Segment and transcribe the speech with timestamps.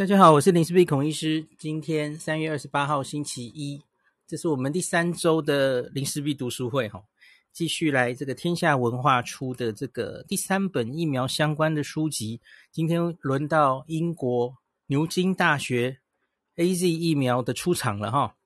[0.00, 1.46] 大家好，我是林氏璧孔医师。
[1.58, 3.82] 今天三月二十八号星期一，
[4.26, 7.04] 这是我们第三周的林氏璧读书会哈，
[7.52, 12.40] 继续来这个天下文化出的这个第三本疫苗相关的书籍。
[12.72, 14.54] 今天轮到英国
[14.86, 15.98] 牛津大学
[16.56, 18.36] AZ 疫苗的出场了哈。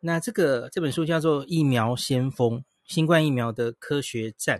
[0.00, 4.58] 那这个这本书叫做《疫苗先锋：新冠疫苗的科学战》。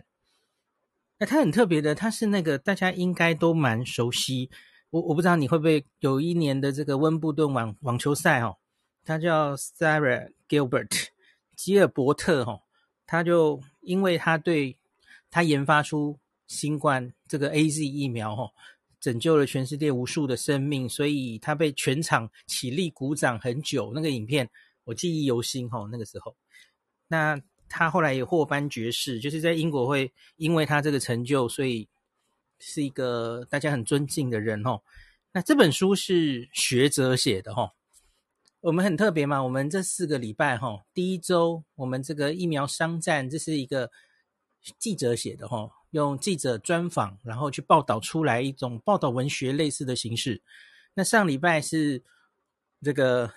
[1.18, 4.48] 那它很特别的，它是那个大家应该都蛮熟悉。
[4.90, 8.56] 我我不知道你会不会有一年的这个温布顿网网球赛哦，
[9.04, 11.08] 他叫 Sarah Gilbert
[11.56, 12.60] 吉尔伯特哈，
[13.06, 14.76] 他就因为他对
[15.30, 18.50] 他研发出新冠这个 AZ 疫苗哈，
[19.00, 23.92] 拯救了全世界无数的生命，所以他被全场起立鼓掌很久。
[23.94, 24.48] 那个影片
[24.84, 26.36] 我记忆犹新哈，那个时候，
[27.08, 27.40] 那。
[27.72, 31.88] 他后来也获颁爵士，就是在英国会因为他这个成就，所以
[32.60, 34.80] 是一个大家很尊敬的人哦。
[35.32, 37.72] 那这本书是学者写的哈，
[38.60, 39.42] 我们很特别嘛。
[39.42, 43.90] 我们这四个礼拜哈，第一周我们这个疫苗商战，这是一个
[44.78, 50.40] 记者写的哈，用记者专访然后去报道出来一种报道文学类似的形式。
[50.94, 52.04] 那上礼拜是
[52.82, 53.32] 这个。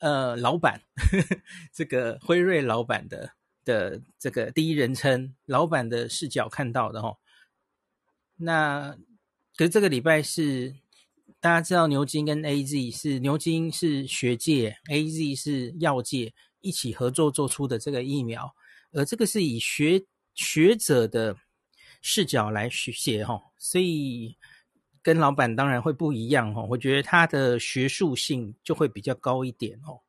[0.00, 1.40] 呃，老板，呵呵，
[1.72, 3.30] 这个辉瑞老板的
[3.64, 7.16] 的这个第一人称老板的视角看到的哦。
[8.36, 8.96] 那
[9.56, 10.74] 可是这个礼拜是
[11.40, 18.54] 大家知道牛津跟 AZ 是牛津是学界，AZ 是药界一起合作做出的这个疫苗，
[18.92, 21.36] 而这个是以学学者的
[22.02, 24.36] 视角来写齁，所以。
[25.04, 30.00] 跟老板当然会不一样哦，我觉得他的学术性就会比较高一点哦。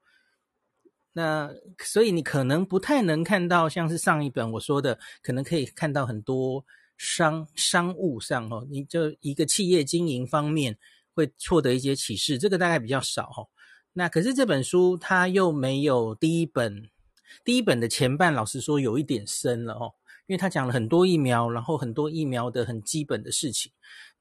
[1.11, 6.65] 那所以你可能不太能看到像是上一本我说的，可能可以看到很多
[6.97, 10.77] 商商务上哦，你就一个企业经营方面
[11.13, 13.47] 会获得一些启示，这个大概比较少哦。
[13.93, 16.89] 那可是这本书它又没有第一本，
[17.43, 19.93] 第一本的前半老实说有一点深了哦，
[20.27, 23.71] 因为他讲了很多疫苗，然后很多疫苗的很基本的事情，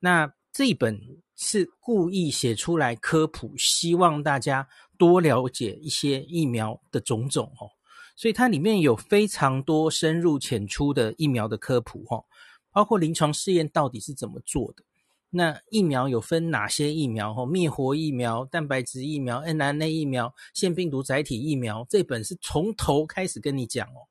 [0.01, 0.33] 那。
[0.57, 1.01] 这一本
[1.35, 7.67] 是故意写出来科普，希望大家多了解一些疫苗的种种哦。
[8.15, 12.25] 所以它里面有非常多深入浅出的疫苗的科普哦，
[12.75, 14.83] 包括临床试验到底是怎么做的，
[15.31, 17.47] 那疫苗有分哪些疫苗哦？
[17.47, 24.05] 灭活疫苗、蛋白质疫苗、mRNA 疫苗、腺病毒载体疫苗，这本是从头开始跟你讲哦。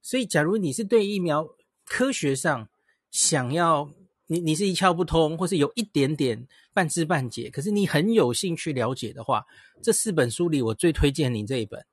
[0.00, 1.48] 所以，假如你是对疫苗
[1.84, 2.68] 科学上
[3.10, 3.90] 想要。
[4.28, 9.44] 你你是一窍不通，或是有一点点半知半解，可是你很有兴趣了解的话，
[9.82, 11.84] 这四本书里我最推荐你这一本。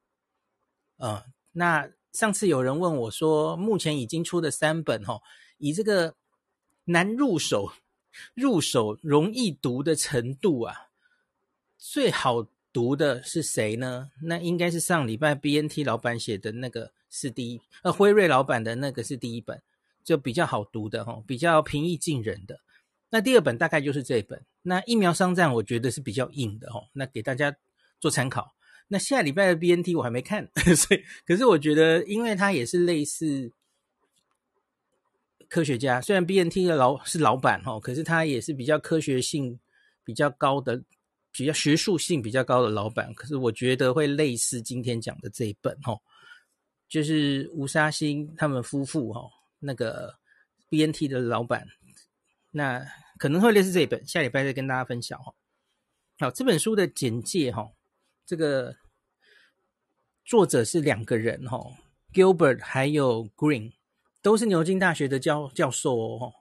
[1.00, 5.19] 呃，那上次有人问我说，目前已经出的三本哈，
[5.59, 6.15] 以这个
[6.85, 7.71] 难入手、
[8.33, 10.89] 入手容易读的程度啊，
[11.77, 14.09] 最好读的是谁呢？
[14.23, 19.61] 那应该是上礼拜 BNT 老板写的那个是第一，呃，辉瑞老板的那个是第一本。
[20.01, 22.59] 就比较好读的哈，比较平易近人的。
[23.11, 24.43] 那第二本大概就是这本。
[24.63, 27.55] 那疫苗商战我觉得是比较硬的哈，那给大家
[27.99, 28.55] 做参考。
[28.87, 33.51] 那下礼拜的 BNT 我还没看， 所以可是我觉得，因为它也是类似
[35.49, 39.59] 科学家，虽然 BNT 的老是老板哈，可是他也是比较科学性
[40.05, 40.81] 比较高的、
[41.31, 43.13] 比较学术性比较高的老板。
[43.15, 45.99] 可是我觉得会类似今天讲的这一本哈，
[46.88, 49.21] 就是吴沙欣他们夫妇哈。
[49.61, 50.15] 那个
[50.69, 51.67] BNT 的老板，
[52.51, 52.85] 那
[53.17, 55.33] 可能会类似这一本，下礼拜再跟大家分享哈。
[56.19, 57.69] 好，这本书的简介哈，
[58.25, 58.75] 这个
[60.23, 61.59] 作者是两个人哈
[62.13, 63.73] ，Gilbert 还有 Green，
[64.22, 66.34] 都是牛津大学的教教授哦。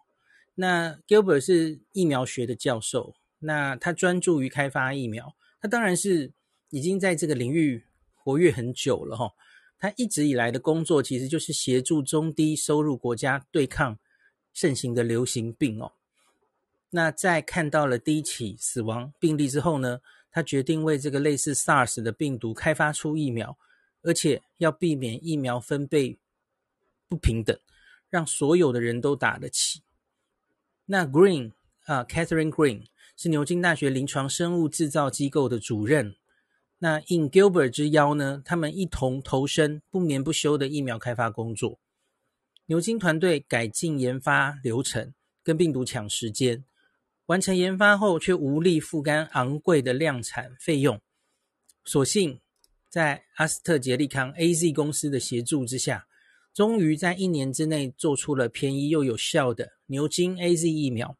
[0.54, 6.32] 那 Gilbert 是疫苗学的教授，那他专注于开发疫苗，他当然是
[6.70, 7.84] 已经在这个领域
[8.14, 9.32] 活跃很久了哈。
[9.78, 13.96] 他一直以来的工作其实就是协助中低收入国家对抗
[14.52, 15.92] 盛行的流行病哦。
[16.90, 20.00] 那在看到了第一起死亡病例之后呢，
[20.32, 23.56] 他决定为这个类似 SARS 的病毒开发出疫苗，
[24.02, 26.18] 而且要避免疫苗分配
[27.08, 27.56] 不平等，
[28.10, 29.82] 让所有的人都打得起。
[30.86, 31.52] 那 Green
[31.84, 36.16] 啊，Catherine Green 是牛津大学临床生物制造机构的主任。
[36.78, 41.80] 那应 Gilbert 之邀呢，他们一同投身不眠不休的疫苗开发工作。
[42.66, 46.64] 牛津团队改进研发流程，跟病毒抢时间，
[47.26, 51.00] 完成研发后却无力负担昂贵的量产费用。
[51.84, 52.40] 所幸
[52.88, 56.07] 在阿斯特捷利康 AZ 公司的协助之下，
[56.58, 61.16] 终于在一年之内做出了便宜又有效的牛津 AZ 疫苗。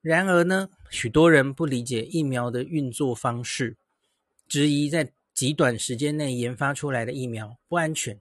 [0.00, 3.76] 然而呢，许多人不理解疫苗的运作方式，
[4.48, 8.18] 质疑在极短时间内研发出来的疫苗不安全。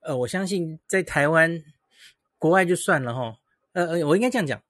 [0.00, 1.62] 呃，我相信在台湾、
[2.38, 3.38] 国外就算了哈。
[3.72, 4.62] 呃呃，我应该这样讲，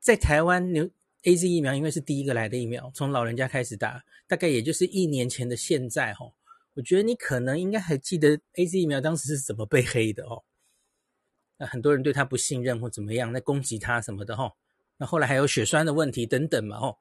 [0.00, 0.90] 在台湾，牛
[1.22, 6.32] AZ 疫苗因为是第一个来的疫苗，从老人家开始打，大概也就是一年前的现在哈。
[6.74, 10.42] 我觉得你可能应该还记得 AZ 疫苗当时是怎么被黑的哦。
[11.58, 14.52] 那很多人对他不信任或怎么样，那攻击他什么的哈。
[14.96, 16.96] 那后来还有血栓的问题等等嘛哦。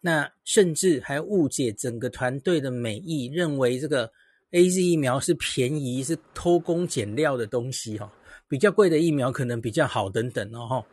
[0.00, 4.12] 那甚至还误解整个团队的美意，认为这个
[4.50, 8.12] AZ 疫苗是便宜、是偷工减料的东西哈。
[8.48, 10.84] 比较贵的疫苗可能比较好等等哦。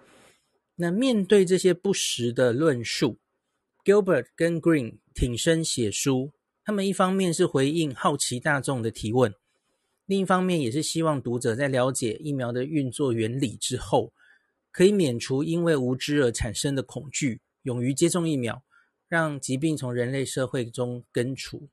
[0.75, 3.17] 那面对这些不实的论述
[3.83, 6.31] ，Gilbert 跟 Green 挺身写书。
[6.69, 9.33] 他们一方面是回应好奇大众的提问，
[10.05, 14.13] 另一方面也是希望读者在了解疫苗的运作原理之后，
[14.71, 18.61] 可以免除因为无知而产生的恐惧，勇于接种疫苗，
[19.07, 21.69] 让疾病从人类社会中根除。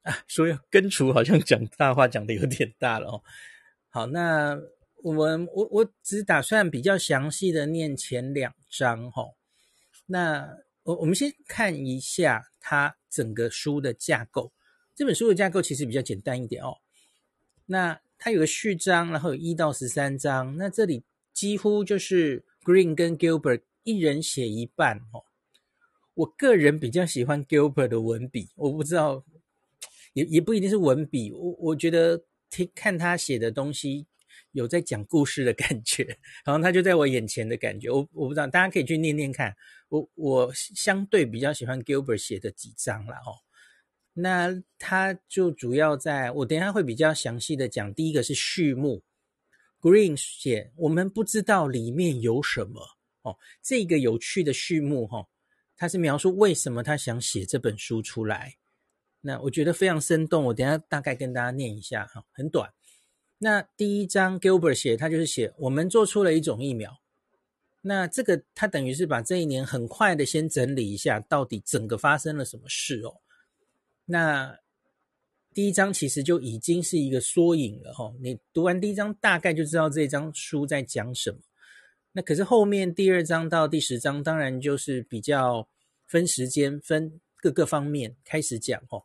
[0.00, 3.22] 啊，所以根除好像讲大话讲的有点大了哦。
[3.90, 4.58] 好，那
[5.02, 9.34] 我们我我只打算比较详细的念前两章哈、哦。
[10.06, 12.96] 那我我们先看一下它。
[13.12, 14.50] 整个书的架构，
[14.94, 16.78] 这本书的架构其实比较简单一点哦。
[17.66, 20.56] 那它有个序章，然后有一到十三章。
[20.56, 21.04] 那这里
[21.34, 25.24] 几乎就是 Green 跟 Gilbert 一人写一半哦。
[26.14, 29.24] 我个人比较喜欢 Gilbert 的文笔，我不知道，
[30.14, 31.32] 也也不一定是文笔。
[31.32, 34.06] 我我觉得听看他写的东西，
[34.52, 36.04] 有在讲故事的感觉，
[36.44, 37.90] 然后他就在我眼前的感觉。
[37.90, 39.54] 我我不知道，大家可以去念念看。
[39.88, 43.36] 我我相对比较喜欢 Gilbert 写的几章啦哦，
[44.14, 47.92] 那他就主要在我等一下会比较详细的讲。
[47.92, 49.02] 第一个是序幕
[49.80, 52.80] ，Green 写我们不知道里面有什么
[53.22, 55.26] 哦，这个有趣的序幕哈，
[55.76, 58.56] 他是描述为什么他想写这本书出来。
[59.20, 62.72] 那我觉得非常生动，我等下大概跟大家念一下哈，很短。
[63.44, 67.00] 那第一章 Gilbert 写，他就是写我们做出了一种疫苗。
[67.80, 73.16] 那这个他等于是把这一年很快的先整理一下，到底整个发生了什么事哦。
[74.04, 74.56] 那
[75.52, 81.38] 第一章其实就已经是一个缩影了哈，你读完第一章大概就知道这张书在讲什么。
[82.12, 85.66] 那可是后面第二章到第十章，当然就是比较
[86.06, 89.02] 分时间、分各个方面开始讲哦。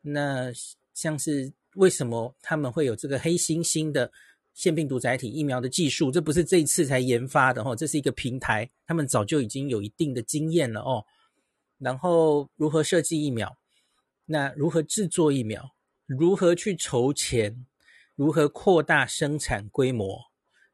[0.00, 0.50] 那
[0.94, 4.10] 像是为什么他们会有这个黑猩猩的？
[4.52, 11.06] 腺病毒载体疫苗的技术，这不是这一次才研发的哦，这是一个平台，他们早就已经有一定的经验了哦。
[11.78, 13.56] 然后如何设计疫苗，
[14.26, 15.72] 那如何制作疫苗，
[16.04, 17.64] 如何去筹钱，
[18.16, 20.20] 如何扩大生产规模，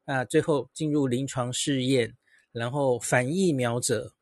[0.07, 2.17] 啊，最后进入临床试验，
[2.53, 4.15] 然后反疫苗者，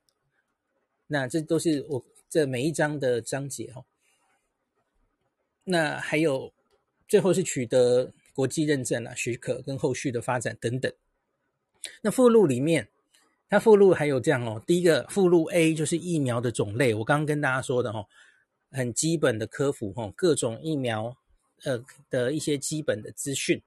[1.06, 3.87] 那这都是我这每一章的章节哦。
[5.62, 6.53] 那还有
[7.08, 8.12] 最后是取得。
[8.34, 10.92] 国际认证啊，许可跟后续的发展等等。
[12.02, 12.88] 那附录里面，
[13.48, 14.60] 它附录还有这样哦。
[14.66, 18.08] 第一个附录 A 就是疫苗的种类，我刚刚跟大家说的哦，
[18.72, 21.16] 很基本的科普哦，各种疫苗
[21.62, 21.80] 呃
[22.10, 23.62] 的一些基本的资讯。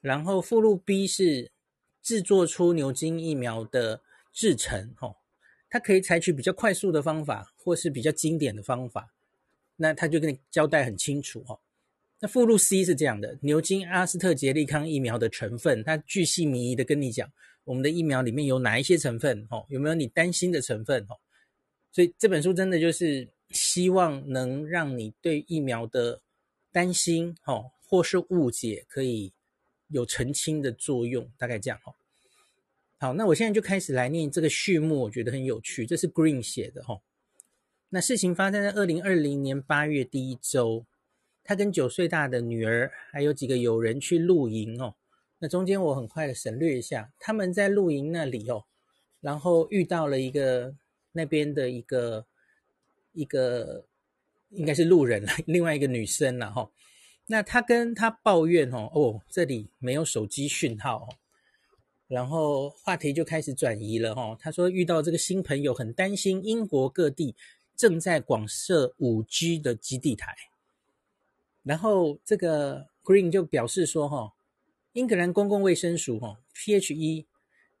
[0.00, 1.50] 然后附录 B 是
[2.00, 4.00] 制作出牛津疫苗的
[4.32, 5.16] 制成哦，
[5.68, 9.12] 它可以采取比较快速的方法，或是比较经典的方法。
[9.74, 11.58] 那它就跟你交代很清楚哦。
[12.20, 17.30] 那附录 C 是这样的，牛津阿斯特捷利康疫苗的成分，它巨细靡遗的跟你讲，
[17.62, 21.14] 我们的疫苗里面有哪一些成分，哦，有没有你担心的成分，哦，
[21.92, 26.20] 所以这本书真的就是希望能让你对疫苗的
[26.72, 29.32] 担心，哦，或是误解可以
[29.86, 31.94] 有澄清的作用，大概这样，哦。
[32.98, 37.00] 好，那我现在就开始来念这个序幕，我觉得很有趣，这是 Green 写的，哦。
[37.90, 40.84] 那事情发生在二零二零年八月第一周。
[41.48, 44.96] 他跟九岁大的女儿还有几个友人去露营哦，
[45.38, 48.66] 那中间我很快的省略一下，他们在露营那里哦，
[49.22, 50.74] 然后遇到了一个
[51.12, 52.26] 那边的一个
[53.14, 53.86] 一个
[54.50, 56.70] 应该是路人了， 另外一个女生了哈，
[57.28, 61.08] 那他跟他抱怨哦，哦这里没有手机讯号哦，
[62.08, 67.34] 然后话题就开始转移了哈，他说遇到这个新朋友很担心英国各地
[67.74, 70.36] 正在广设五 G 的基地台。
[71.68, 74.32] 然后这个 Green 就表示说，哈，
[74.94, 77.26] 英格兰公共卫生署，哈，PHE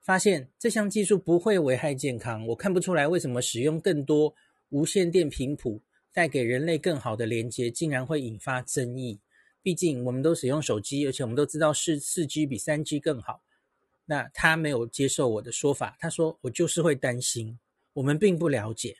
[0.02, 2.46] 发现这项技术不会危害健康。
[2.48, 4.34] 我看不出来为什么使用更多
[4.68, 5.80] 无线电频谱
[6.12, 9.20] 带给人类更好的连接，竟然会引发争议。
[9.62, 13.42] 毕竟我们都使用手机，而且我们都知道是四 G 比三 G 更好。
[14.04, 17.58] 那他没有接受我的说法，他说我就是会担心，
[17.94, 18.98] 我们并不了解。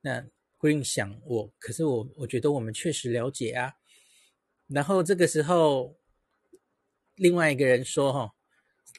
[0.00, 0.24] 那
[0.58, 3.74] Green 想我，可是我我觉得我们确实了解啊。
[4.72, 5.96] 然后这个时候，
[7.16, 8.32] 另外一个人说：“哈，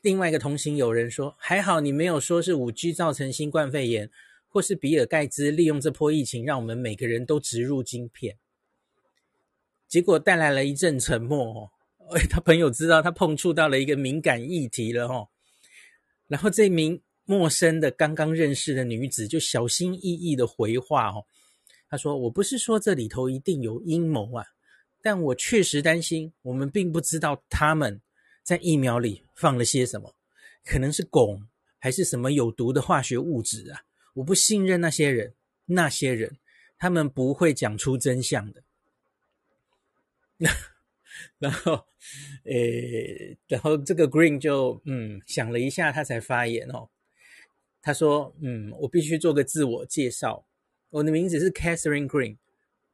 [0.01, 4.11] 另外一个同行有人说，还好你没有说是五 G 造成新冠肺炎，
[4.49, 8.37] 或是比尔盖茨利用这波疫情让我们每个人都植入晶片，
[9.87, 11.71] 结果带来了一阵沉默。
[11.97, 15.07] 哦，他朋友知道他碰触到了一个敏感议题了。
[15.07, 15.29] 哦，
[16.27, 21.07] 然后这名陌生的刚刚认识的女子就小心翼翼的回话。
[21.11, 21.25] 哦。”
[21.89, 24.45] 他说：“我不是说这里头一定有阴谋啊，
[25.01, 28.01] 但我确实担心，我们并不知道他们
[28.43, 30.15] 在疫苗里放了些什么，
[30.63, 31.47] 可能是汞，
[31.79, 33.81] 还是什么有毒的化学物质啊！
[34.15, 35.33] 我不信任那些人，
[35.65, 36.37] 那些人，
[36.77, 38.63] 他们不会讲出真相的。
[41.37, 41.85] ”然后，
[42.45, 46.89] 诶，然后这个 Green 就嗯想了一下，他才发言哦。
[47.81, 50.45] 他说：“嗯，我必须做个自我介绍。”
[50.89, 52.37] 我的名字是 Catherine Green，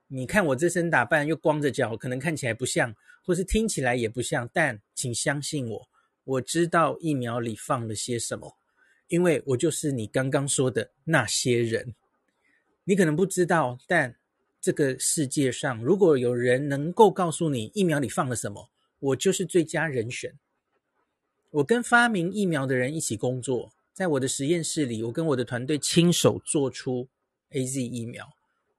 [0.08, 5.90] 你看我这身打扮又光着脚，可能看起来不像，或是听起来也不像，但请相信我，
[6.24, 8.58] 我知道疫苗里放了些什么，
[9.10, 11.94] 因为我就是你刚刚说的那些人。
[12.86, 14.16] 你可能不知道，但
[14.62, 20.34] 这个世界上如果有人能够告诉你疫苗里放了什么，我就是最佳人选。
[21.52, 27.10] 我跟发明疫苗的人一起工作，在我的实验室里，我跟我的团队亲手做出。
[27.52, 28.34] AZ 疫苗，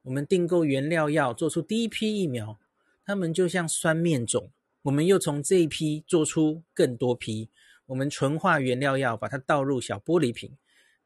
[0.08, 2.58] 我们订购原料药，做出第一批疫苗。
[3.04, 4.50] 它们就像酸面种，
[4.80, 7.50] 我们又从这一批做出更多批。
[7.84, 10.56] 我们纯化原料药，把它倒入小玻璃瓶。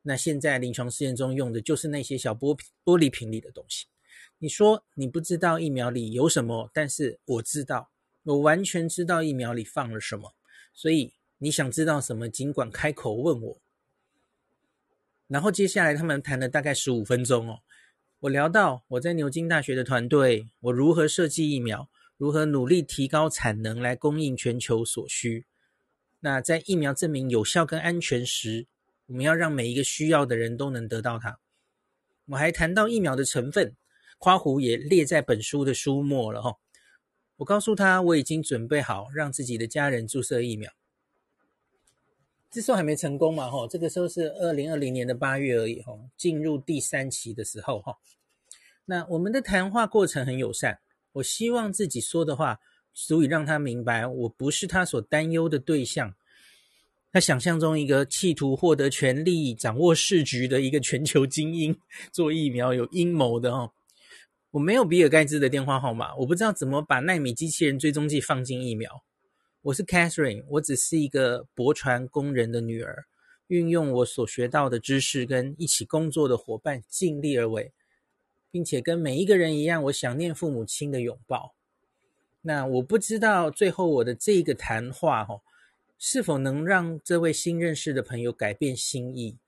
[0.03, 3.87] 那现在临床试验中用的就是那些小玻玻璃瓶里的东西。
[4.39, 7.91] 你说你不知道疫苗里有什么，但是我知道，
[8.23, 10.33] 我完全知道疫苗里放了什么。
[10.73, 13.59] 所以你想知道什么，尽管开口问我。
[15.27, 17.61] 然后接下来他们谈了大概十五分钟哦，
[18.23, 25.45] 我聊到我在牛津大学的团队，我如何设计疫苗，如何努力提高产能来供应全球所需。
[26.21, 28.69] 那在疫苗证明有效跟安全时，
[29.07, 31.41] 我们要让每一个需要的人都能得到它。
[32.27, 33.75] 我还谈到疫苗的成分，
[34.19, 36.59] 括弧也列在本书的书末了哈。
[37.39, 40.71] 我告诉他我已经准备好让自己的家人注射疫苗。
[42.53, 43.51] 这时候还没成功嘛？
[43.51, 45.81] 吼，这个时候是二零二零年的八月而已。
[45.81, 47.97] 吼，进入第三期的时候，哈，
[48.85, 50.81] 那我们的谈话过程很友善。
[51.13, 52.61] 我希望自己说的话
[52.93, 56.15] 足以让他明白，我不是他所担忧的对象。
[57.11, 61.79] 他想象中一个企图获得权力、掌握市局的一个全球精英，
[62.13, 63.73] 做疫苗有阴谋的哦。
[64.51, 69.03] 我没有比尔盖茨的电话号码，我不知道怎么把奈米机器人追踪器放进疫苗。
[69.63, 73.05] 我是 Catherine，我只是一个驳船工人的女儿，
[73.47, 77.73] 运用我所学到的知识跟一起工作的伙伴尽力而为，
[78.51, 81.55] 并且跟每一个人一样，我想念父母亲的拥抱。
[82.41, 85.43] 那我不知道最后我的这个谈话哦，
[85.97, 89.39] 是否能让这位新认识的朋友改变心意，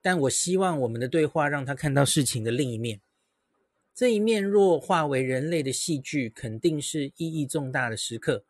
[0.00, 3.02] 但我希望我们的对话让他看到事情的另一面。
[3.94, 8.42] 这一面若化为人类的戏剧，肯定是意义重大的时刻。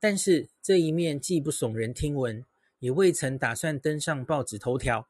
[0.00, 2.44] 但是这一面既不耸人听闻，
[2.78, 5.08] 也未曾打算登上报纸头条，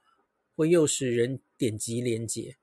[0.57, 2.57] 或诱使人点击连结。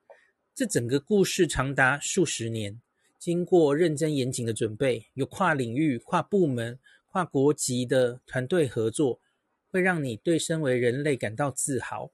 [0.52, 2.80] 这整个故事长达数十年，
[3.16, 6.80] 经过认真严谨的准备，有跨领域、跨部门、
[7.12, 9.20] 跨国籍的团队合作，
[9.68, 12.10] 会让你对身为人类感到自豪。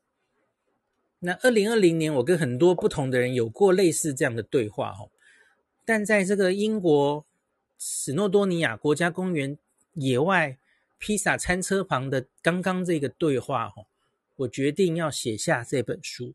[1.21, 5.09] 那二零二零年，我跟很多不同的人有过类似这样的对话哦，
[5.87, 7.25] 但在这个英国
[7.78, 9.57] 史诺多尼亚国家公园。
[9.95, 10.57] 野外
[10.99, 13.87] 披萨餐车旁的刚刚这个对话，哦
[14.37, 16.33] 我决定要写下这本书。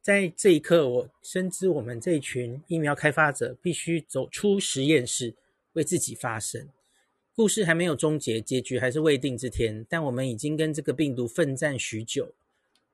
[0.00, 5.34] 在这一刻，我深知我们这群疫苗开发者必须走出实验室，
[5.74, 6.68] 为自己发声。
[7.34, 12.34] 故事还没有终结，结局还是未定之天，但我们已经跟这个病毒奋战许久。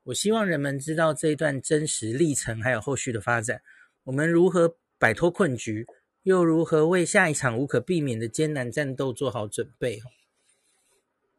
[0.05, 3.63] 我希望人们知道这一段真实历程，还有后续的发展，
[4.05, 5.87] 我们如何摆脱困局。
[6.29, 9.99] 又如何为下一场无可避免的艰难战斗做好准备？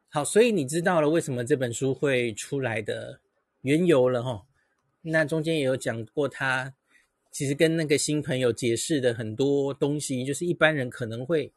[0.10, 3.20] 好，所以你知道了为什么这本书会出来的
[3.62, 4.48] 缘由了哈。
[5.04, 6.74] 那中间也有讲过，他
[7.30, 11.54] 其实跟那个新朋友解释的很多东西，就是一般人可能会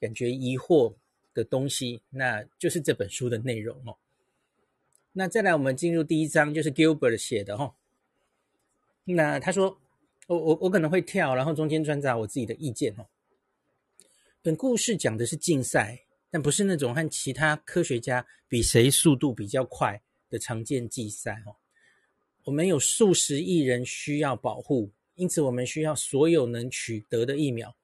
[0.00, 0.94] 感觉疑惑
[1.34, 3.98] 的东西，那就是这本书的内容哦。
[5.12, 7.74] 那再来，我们进入第一章，就是 Gilbert 写的哈。
[9.04, 9.78] 那他说。
[10.30, 13.04] 我我我可能会跳，然后中间穿插我自己的意见哦。
[14.40, 21.56] 本故事讲的是竞赛，但不是那种和其他科学家比谁速度比较快的常见竞赛哦。
[22.44, 27.74] 我们有数十亿人需要保护，因此我们需要所有能取得的疫苗，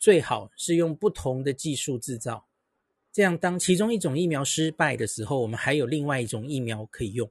[0.00, 2.48] 最好是用不同的技术制造。
[3.12, 7.30] 这样，当其中一种疫苗失败的时候，我们还有另外一种疫苗可以用。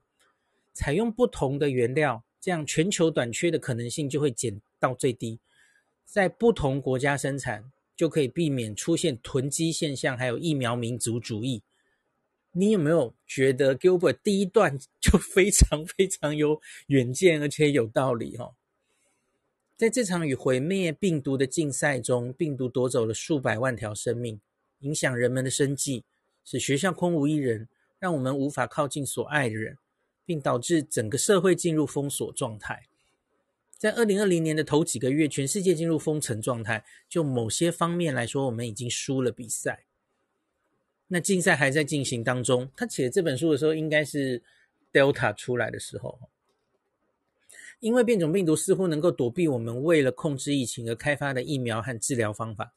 [0.74, 5.40] 采用不同的原料，这样全球短缺的可能性就会减到最低。
[6.04, 11.62] 在不同国家生产，就可以避免出现囤积现象，还有疫苗民族主义。
[12.54, 18.36] 你有没有觉得 Gilbert 第一段 就非常非常有远见，而且有道理？
[18.38, 18.56] 哦，
[19.78, 24.42] 在这场与毁灭病毒的竞赛中，病毒夺走了数百万条生命。
[24.80, 26.04] 影响人们的生计，
[26.44, 27.70] 使学校空无一人，
[28.00, 29.78] 让我们无法靠近所爱的人，
[30.32, 32.88] 并导致整个社会进入封锁状态。
[33.78, 36.86] 在二零二零年的头几个月，全世界进入封城状态。
[37.10, 39.84] 就某些方面来说，我们已经输了比赛。
[41.10, 42.72] 那竞赛还在进行当中。
[42.78, 44.42] 他写这本书的时候，应该是
[44.94, 46.18] Delta 出来的时候，
[47.82, 52.74] 因为变种病毒似乎能够躲避我们为了控制疫情而开发的疫苗和治疗方法。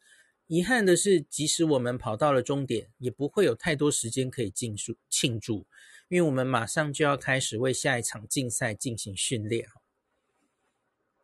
[0.47, 5.67] 遗憾的是，即使我们跑到了终点，也不会有太多时间可以庆祝庆祝，
[6.11, 9.67] 因为我们马上就要开始为下一场竞赛进行训练。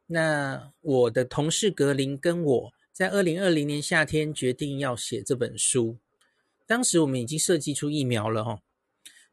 [0.06, 5.98] 那我的同事格林跟我在二零二零年夏天决定要写这本书，
[6.66, 8.62] 当时我们已经设计出疫苗了哈，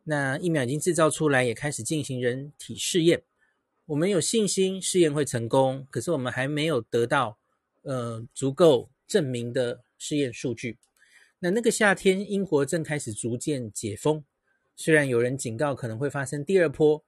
[0.03, 3.23] 那疫苗已经制造出来，也开始进行人体试验，
[3.85, 7.39] 我们有信心试验会成功，可是我们还没有得到
[7.83, 8.89] 呃足够。
[9.07, 10.77] 证明的试验数据。
[11.39, 14.23] 那那个夏天，英国正开始逐渐解封，
[14.75, 17.03] 虽然有人警告可能会发生第二波，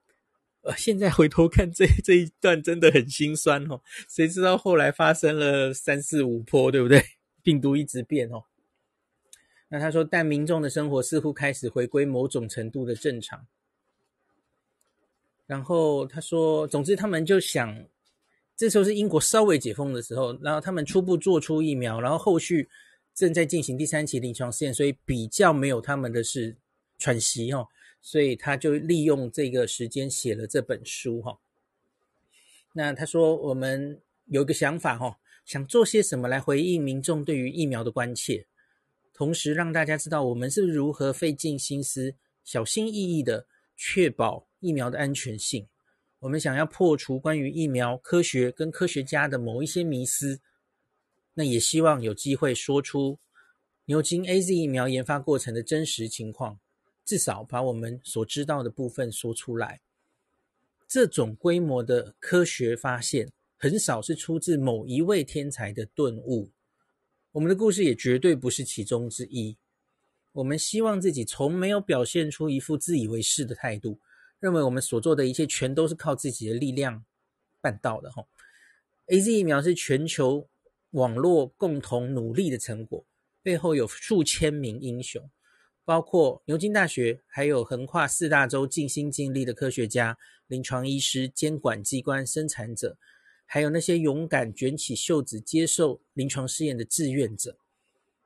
[0.62, 3.82] 呃，现在回头看这这一段真的很心酸哦。
[4.08, 7.04] 谁知道后来发生了三四五波，对不对？
[7.44, 8.44] 病毒一直变哦。
[9.68, 13.48] 那他说，但民众的生活似乎开始回归某种程度的正常。
[15.48, 17.86] 然后他说，总之他们就想。
[18.60, 22.68] 这时候是英国稍微解封的时候，然后他们初步做出疫苗，然后后续
[23.16, 26.58] 正在进行第三期临床试验，所以比较没有他们的是
[26.98, 27.66] 喘息哈，
[28.02, 31.40] 所以他就利用这个时间写了这本书哈。
[32.74, 38.46] 那他说我们有一个想法哈，想做些什么来回应民众对于疫苗的关切，
[39.14, 45.66] 同时让大家知道我们是如何费尽心思、小心翼翼的确保疫苗的安全性。
[46.20, 50.42] 我们想要破除关于疫苗科学跟科学家的某一些迷思，
[51.34, 53.18] 那也希望有机会说出
[53.86, 56.60] 牛津 AZ 疫苗研发过程的真实情况，
[57.06, 59.80] 至少把我们所知道的部分说出来。
[60.88, 66.52] 这种规模的科学发现，很少是出自某一位天才的顿悟。
[67.32, 69.56] 我们的故事也绝对不是其中之一。
[70.34, 74.00] 我们希望自己从没有表现出一副自以为是的态度。
[74.40, 77.04] 认为我们所做的一切全都是靠自己的力量
[77.62, 78.26] 办到的哈。
[79.08, 80.48] AZ 疫苗是全球
[80.92, 83.06] 网络共同努力的成果，
[83.42, 85.30] 背后有数千名英雄，
[85.84, 92.98] 包括牛津大学，还有横跨四大洲尽心尽力的科学家、临床医师、监管机关、生产者，
[93.46, 97.58] 还有那些勇敢卷起袖子接受临床试验的志愿者，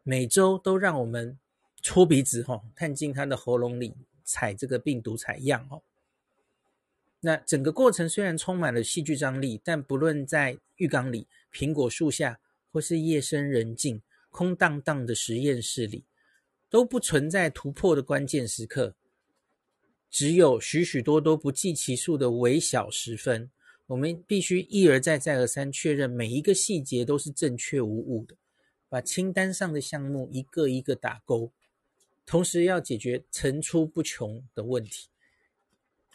[0.04, 1.40] 每周都让我们
[1.82, 5.82] 搓鼻子哈，探进他的喉咙里采这个病毒采样哦。
[7.26, 12.38] 那整个过程虽然充满了戏剧张力，但不论在浴缸里、苹果树下，
[12.70, 16.04] 或是夜深人静、空荡荡的实验室里，
[16.70, 18.94] 都不存在突破的关键时刻，
[20.12, 23.50] 只有许许多多不计其数的微小时分。
[23.88, 28.36] 我们必须一而再、再而三确认每一个细节都是正确无误的，
[28.90, 31.54] 把清单上的项目一个一个打勾，
[32.26, 35.08] 同时要解决层出不穷的问题。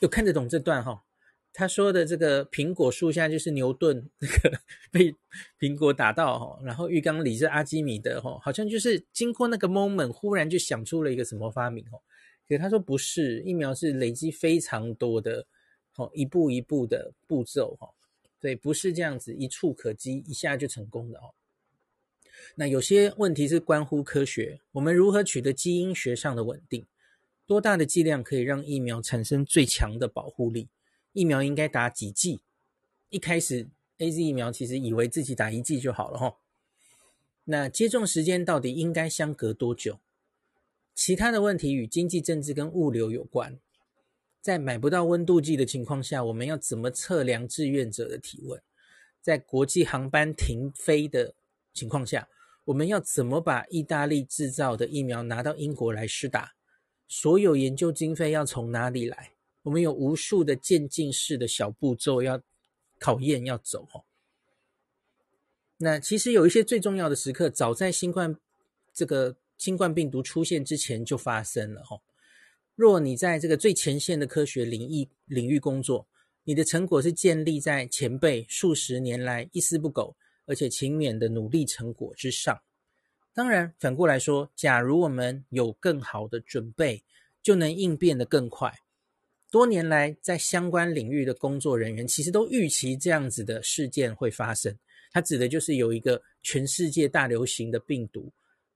[0.00, 1.04] 有看得懂这段哈？
[1.52, 4.60] 他说的这个苹果树下就是牛顿那个
[4.92, 5.16] 被
[5.58, 12.00] 苹果打到哈，然后浴缸里是阿基米德哈，好像就是经过那个 moment，忽然就想出了一个什么发明哦。
[12.46, 15.46] 可是他说不是，疫苗是累积非常多的
[15.96, 17.88] 哦，一步一步的步骤哈，
[18.38, 21.34] 对，不是这样子一触可及一下就成功的哦。
[22.54, 26.86] 那有些问题是关乎科学，我们如何取得基因学上的稳定？
[27.48, 30.68] 多大的剂量可以让疫苗产生最强的保护力？
[31.14, 32.42] 疫苗应该打几剂？
[33.08, 36.36] 一开始 AZ 疫苗其实以为自己打一剂就好了哈。
[37.44, 39.98] 那接种时间到底应该相隔多久？
[40.94, 43.58] 其他的问题与经济、政治跟物流有关。
[44.42, 48.60] 在买不到温度计的情况下，我们要怎么测量志愿者的体温？
[49.22, 51.34] 在国际航班停飞的
[51.72, 52.28] 情况下，
[52.66, 56.57] 我们要怎么把意大利制造的疫苗拿到英国来施打？
[57.08, 59.32] 所有研究经费要从哪里来？
[59.62, 62.40] 我们有无数的渐进式的小步骤要
[62.98, 64.04] 考验要走哦。
[65.78, 68.36] 那其实有一些最重要的时刻，早在新冠
[68.92, 72.00] 这个新冠病毒出现之前就发生了哦。
[72.74, 76.06] 若你在这个最前线的科学领域领域工作，
[76.44, 80.16] 你的成果是建立在前辈数十年来一丝不苟
[80.46, 82.60] 而且勤勉的努力成果之上。
[83.34, 87.04] 当然，反过来说，假如我们有更好的准备，
[87.40, 88.74] 就能应变得更快。
[89.48, 94.76] 多年来，在相关领域的工作人员其实都预期这样子的事件会发生。
[95.12, 98.30] 它指的就是有一个全世界大流行的病毒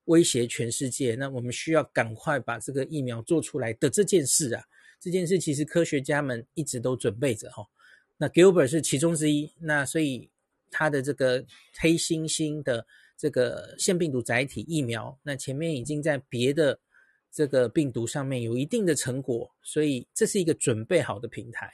[0.05, 4.63] 威胁全世界，那我们需要赶快把这个疫苗做出来的这件事啊。
[4.97, 7.67] 这件事其实科学家们一直都准备着哈。
[8.15, 10.29] 那 Gilbert 是其中之一，那所以
[10.71, 11.45] 他的这个
[11.77, 12.87] 黑猩猩的。
[13.23, 16.77] 这个腺病毒载体疫苗，那前面已经在别的
[17.31, 21.71] 这个病毒上面有一定的成果，所以这是一个准备好的平台。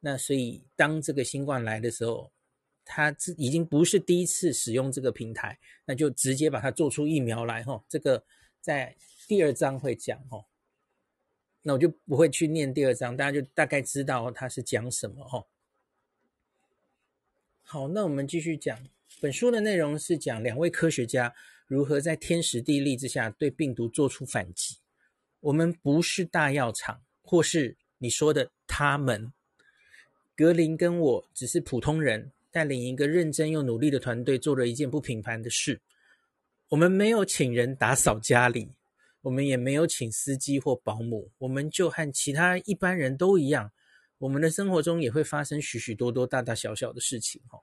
[0.00, 2.32] 那所以当这个新冠来的时候，
[2.82, 7.84] 它已经不是第一次使用这个平台，那就直接把它做出疫苗来哈。
[7.86, 8.24] 这个
[8.62, 8.96] 在
[9.28, 10.42] 第二章会讲哈，
[11.60, 15.46] 那我就不会去念第二章，大家就大概知道它是讲什么哈。
[17.64, 18.88] 好，那我们继续讲。
[19.20, 21.34] 本书的内容是讲两位科学家
[21.66, 24.78] 如何在天时地利之下对病毒做出反击。
[25.40, 29.30] 我们不是大药厂，或是你说的他们。
[30.34, 35.82] 格林跟我只是普通人，带领一个认真又努力的团队，做了一件不平凡的事。
[36.70, 38.72] 我们没有请人打扫家里，
[39.20, 43.70] 我们也没有请司机或保姆，我们就和其他一般人都一样。
[44.16, 47.60] 我们的生活中也会发生许许多多大大小小的事情，哈。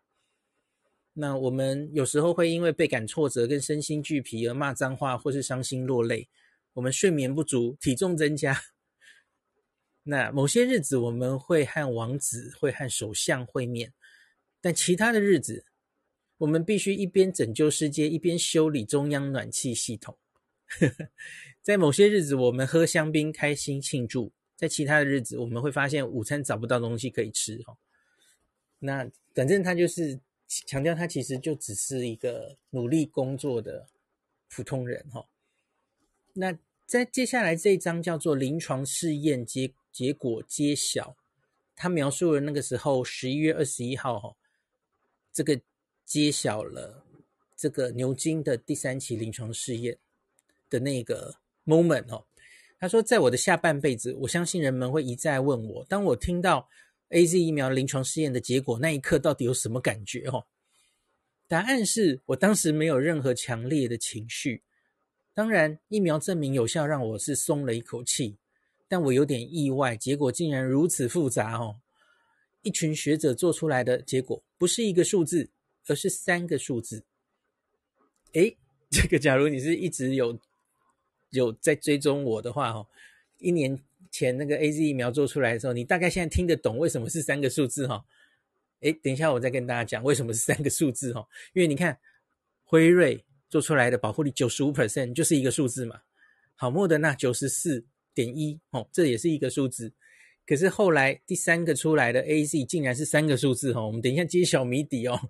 [1.20, 6.30] 那我们有时候会因为倍感挫折跟身心俱疲而骂脏话，或是伤心落泪。
[6.74, 8.62] 我们睡眠不足，体重增加。
[10.06, 13.92] 那某些日子我们会和王子、会和首相会面，
[14.62, 15.66] 但其他的日子，
[16.38, 20.16] 我们必须一边拯救世界，一边修理中央暖气系统。
[21.64, 27.58] 在某些日子，我们喝香槟，开心庆祝；在其他的日子，我们会发现午餐找不到东西可以吃。
[27.64, 27.76] 哈，
[28.78, 30.20] 那反正他就是。
[30.48, 33.88] 强调他其实就只是一个努力工作的
[34.50, 35.28] 普通人哈。
[36.34, 41.18] 那在接下来这一章叫做临床试验结结果揭晓，
[41.76, 44.36] 他描述了那个时候十一月二十一号哈，
[45.34, 45.60] 这个
[46.06, 47.04] 揭晓了
[47.56, 49.98] 这个牛津的第三期临床试验
[50.70, 52.26] 的那个 moment 哈。
[52.80, 56.70] 他说，在我的下半辈子，我相信人们会一再问我，当我听到。
[57.10, 60.28] AZ 疫苗临床试验的结果，那一刻到底有什么感觉？
[60.28, 60.46] 哦，
[61.48, 64.64] 答案是我当时没有任何强烈的情绪。
[65.34, 68.38] 当然，疫苗证明有效，让我是松了一口气。
[68.90, 71.80] 但我有点意外，结果竟然如此复杂哦。
[72.62, 75.50] 一群学者做出来的结果，不是一个数字，
[75.88, 77.06] 而是三个数字。
[78.34, 78.58] 诶，
[78.90, 80.38] 这个假如你是一直有
[81.30, 82.88] 有在追踪我的话，哦，
[83.38, 83.82] 一年。
[84.18, 88.04] 前那个 AZ 疫苗做出来的时候，你大概现在听得懂为什么是三个数字哈？
[88.80, 91.24] 诶，等一下我再跟大家讲为什么是三个数字哈。
[91.54, 92.00] 因为你看
[92.64, 96.02] 辉瑞做出来的保护力九十五 percent 就是一个数字嘛。
[96.56, 99.94] 好，莫德纳九十四点一哦，这也是一个数字。
[100.48, 103.86] 可是后来第三个出来的 AZ 竟然是三个数字哈。
[103.86, 105.30] 我们等一下揭晓谜底哦。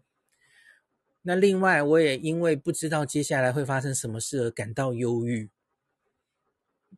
[1.23, 5.49] 那另外我也因为不知道接下来会发生什么事而感到忧郁。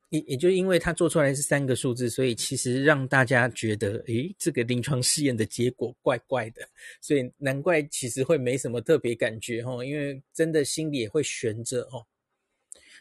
[0.09, 6.67] 也也就因为它做出来是三个数字，所以其实让大家觉得，诶，这个临床试验的结果怪怪的，
[6.99, 12.07] 所以难怪其实会没什么特别感觉哦，因为真的心里也会悬着哦。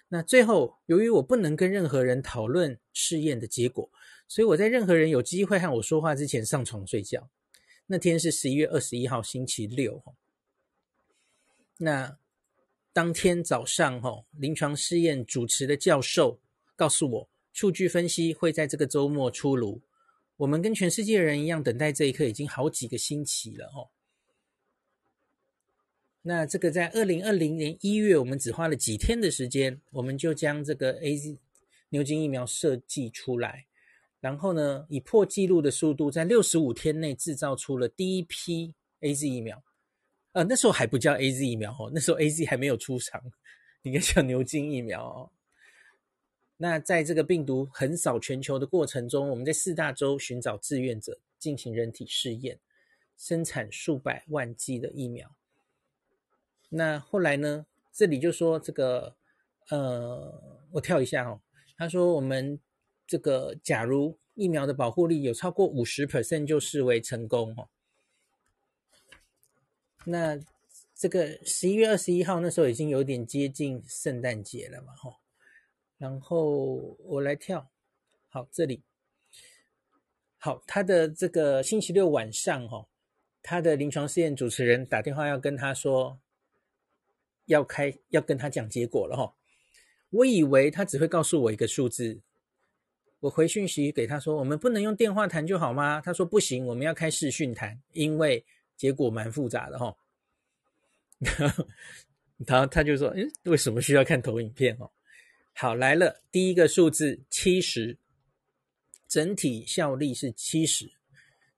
[0.09, 3.91] 那最后，由于我不能跟任何人讨论试验的结果，
[4.27, 7.31] 所以我在任何人有机会和我说话之前上床睡觉。
[7.87, 10.03] 那天是十一月二十一号，星期六。
[11.79, 12.19] 那
[12.93, 16.39] 当天早上，哈，临床试验主持的教授。
[16.79, 19.83] 告诉我，数据分析会在这个周末出炉。
[20.37, 23.91] 我们跟全世界人一样，等待这一刻已经好几个星期了哦。
[26.23, 31.37] 那这个在二零二零年一月，我们只花了几天的时间，我们就将这个 AZ
[31.89, 33.67] 牛津疫苗设计出来，
[34.21, 39.61] 然后呢，以破纪录的速度，在六十五天内制造出了第一批 AZ 疫苗。
[40.31, 43.21] 呃，那时候还不叫 AZ 疫苗哦，那时候 AZ 还没有出厂，
[43.83, 45.33] 应该叫牛津疫苗哦。
[46.61, 52.59] 那在这个病毒横扫全球的过程中，我们在四大洲寻找志愿者进行人体试验，
[53.17, 55.37] 生产数百万剂的疫苗。
[56.69, 59.15] 那后来呢，这里就说这个，
[59.71, 61.41] 呃，我跳一下哦。
[61.77, 62.59] 他说我们
[63.07, 67.69] 这个假如疫苗的保护力有超过五十 percent 就视为成功哦。
[70.07, 70.41] 那
[70.97, 75.15] 这个十一月二十一号那时候已经有点接近圣诞节了嘛，吼。
[75.99, 77.69] 然后我来跳，
[78.29, 78.83] 好，这里，
[80.39, 82.87] 好，他的这个星期六晚上，哈，
[83.43, 86.21] 他的临床试验主持人打电话要跟他说，
[87.47, 89.35] 要开，要跟他讲结果了，哈。
[90.11, 92.21] 我以为他只会告诉我一个数字，
[93.21, 96.01] 我回讯息给他说，我们不能用电话谈就好吗？
[96.01, 99.97] 他说不行，我们要开视讯谈，因为结果蛮复杂的，哈。
[102.47, 104.89] 然后他就说，诶，为什么需要看投影片，哦？
[105.61, 107.99] 好，来了，第一个数字七十，
[109.09, 110.93] 整体效力是七十，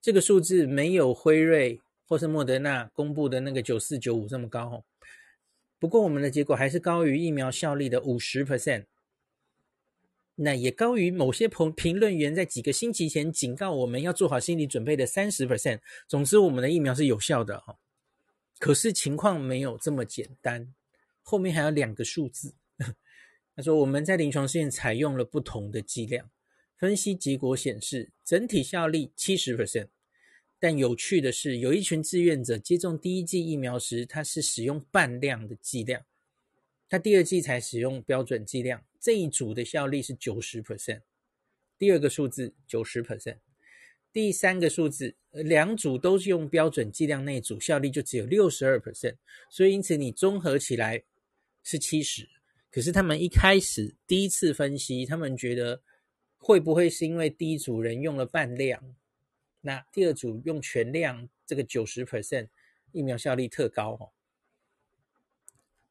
[0.01, 4.85] 这个数字没有辉瑞或是莫德纳公布的那个九四九五这么高哦。
[5.79, 8.87] 不过我们的结果还是高于疫苗效力的五十 percent，
[10.37, 15.81] 那也高于某些评评论员在几个星期前警告我们要做好心理准备的三十 percent。
[16.09, 17.77] 总之，我们的疫苗是有效的哈。
[18.59, 20.73] 可是情况没有这么简单，
[21.21, 22.55] 后面还有两个数字。
[23.61, 26.31] 他说：“我们在临床试验采用了不同的剂量，
[26.79, 29.89] 分析结果显示整体效力七十 percent。
[30.59, 36.07] 但有趣的是，有一群志愿者接种第一剂疫苗时，他是使用半量的剂量，
[36.89, 38.83] 他第二剂才使用标准剂量。
[38.99, 41.03] 这一组的效力是九十 percent。
[41.77, 43.37] 第二个数字九十 percent，
[44.11, 49.17] 第三个数字两组都是用标准剂量，那组效力就只有六十二 percent。
[49.51, 51.03] 所以因此你综合起来
[51.63, 52.27] 是七十。”
[52.71, 55.83] 可是他们一开始第一次分析，他们觉得
[56.39, 58.81] 会不会是因为第一组人用了半量，
[59.61, 62.47] 那第二组用全量，这个九十 percent
[62.93, 64.11] 疫苗效力特高哦。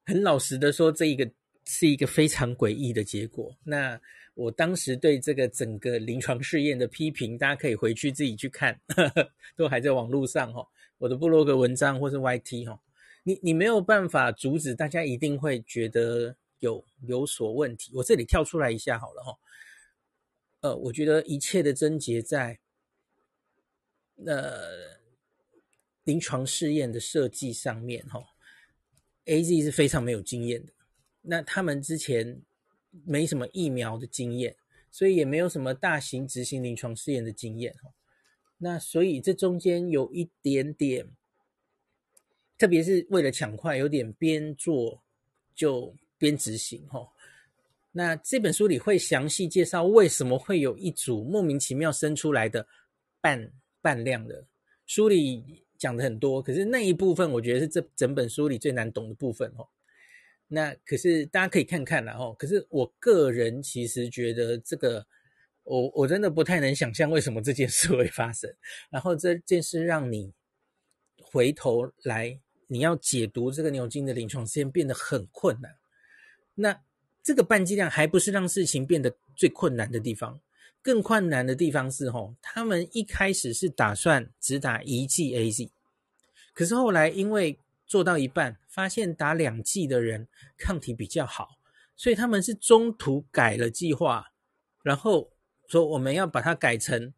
[0.05, 1.29] 很老实的说，这一个
[1.65, 3.53] 是一个非常诡异的结果。
[3.65, 3.99] 那
[4.33, 10.65] 我当时对这个整个临床试验的批评，大家可以回去自己去看，呵 呵都还在网络上哈，
[10.97, 12.81] 我的部落格文章或是 YT 哈，
[13.23, 16.37] 你你没有办法阻止，大家一定会觉得。
[16.59, 19.39] 有有所问题，我这里跳出来一下好了哈。
[20.61, 22.59] 呃，我觉得一切的症结在
[24.25, 24.99] 呃
[26.03, 28.21] 临床试验的设计上面哈。
[29.25, 30.73] AZ 是非常没有经验的，
[31.21, 32.41] 那他们之前
[33.05, 34.57] 没什么疫苗的经验，
[34.91, 37.93] 所以也没有什么大型执行临床试验的经验哈。
[38.57, 41.15] 那所以这中间有一点点，
[42.57, 45.03] 特别是为了抢快，有点边做
[45.55, 45.95] 就。
[46.19, 47.09] 边执行哈，
[47.91, 52.67] 那这本书里会详细介绍为什么会有一组莫名其妙生出来的
[53.19, 53.51] 半
[53.81, 54.45] 半量的。
[54.85, 59.67] 书里讲的很多，可是那一部分我觉得是这整本书里最难懂的部分哦。
[60.47, 62.35] 那可是大家可以看看啦哦。
[62.37, 65.05] 可是我个人其实觉得这个，
[65.63, 68.53] 我我真的不太能想象为什么这件事会发生。
[68.89, 70.33] 然后这件事让你
[71.21, 75.78] 回头来，你要解读这个牛津的临床试验变得很困难。
[76.61, 76.77] 那
[77.23, 80.41] 这个半剂量还不是让事情变得最困难的地方，
[80.81, 85.69] 更困难的地方是吼，他们一开始是打算只打一剂 AZ，
[86.53, 91.57] 可是后来因为做到一半发现打两剂的人抗体比较好，
[91.95, 94.33] 所以他们是中途改了计划，
[94.83, 95.31] 然后
[95.67, 97.13] 说我们要把它改成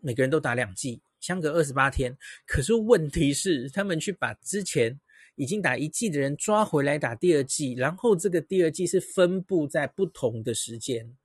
[0.00, 2.16] 每个人都打两剂，相隔二十八天。
[2.46, 4.98] 可是问题是他们去把之前。
[5.34, 11.16] 已经打一剂的人抓回来打第二剂，然后这个第二剂是分布在不同的时间，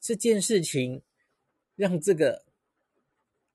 [0.00, 1.02] 这件事情
[1.76, 2.44] 让这个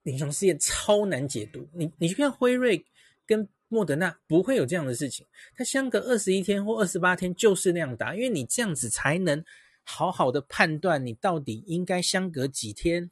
[0.04, 1.68] 临床试验超难解读。
[1.74, 2.86] 你你去看辉瑞
[3.26, 9.44] 跟莫德纳不会有这样的事情，它相隔二十一天或二十八天就是那样打，因为你这样子才能
[9.84, 13.10] 好好的判断你到底应该相隔几天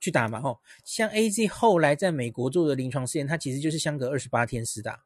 [0.00, 0.40] 去打嘛。
[0.40, 5.04] 吼，像 AZ 后来在美国做的临床试验，它其实就是相隔二十八天施打。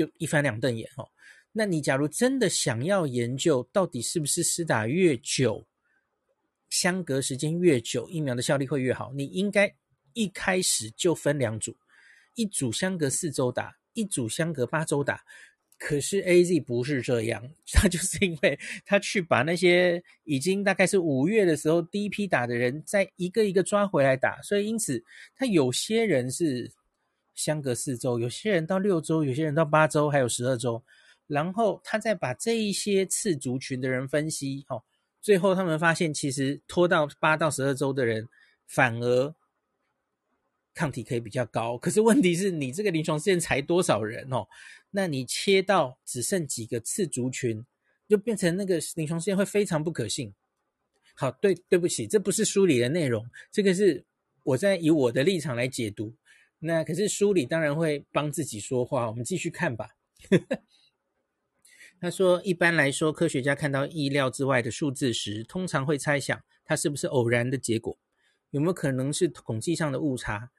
[0.00, 1.06] 就一翻两瞪眼哦，
[1.52, 5.66] 那你假如真的想要研究到底是不是施打越久，
[6.70, 9.70] 相隔时间越久，疫苗的效力会越好，你应该
[10.14, 11.76] 一开始就分两组，
[12.34, 15.22] 一组相隔四周打，一组相隔八周打。
[15.78, 25.04] 可是 AZ 不是这样， 他就是因为他去把那些已经大概是五月的时候第一批打的人，再一个一个抓回来打，所以因此
[25.36, 26.72] 他有些人是。
[27.40, 30.82] 相隔四周，有些人到六周，有些人到八周，还有十二周。
[31.26, 34.82] 然后他再把这一些次族群的人分析，哦，
[35.22, 38.28] 最后他们发现，其实拖到八到十二周的人，
[38.66, 39.34] 反而
[40.74, 41.78] 抗体可以比较高。
[41.78, 44.46] 可是问题是你这个临床试验才多少人哦？
[44.90, 47.64] 那你切到只剩几个次族群，
[48.08, 50.34] 就变成那个临床试验会非常不可信。
[51.14, 54.04] 好，对，对不起，这不是书里的内容，这个是
[54.42, 56.12] 我在以我的立场来解读。
[56.60, 59.96] 那可是书里当然会帮自己说话，我们继续看吧。
[62.00, 67.98] 他说，一般来说，科学家看到意料之外的数字时，通常会猜想它是不是偶然的结果，
[68.50, 70.50] 有没有可能是统计上的误差。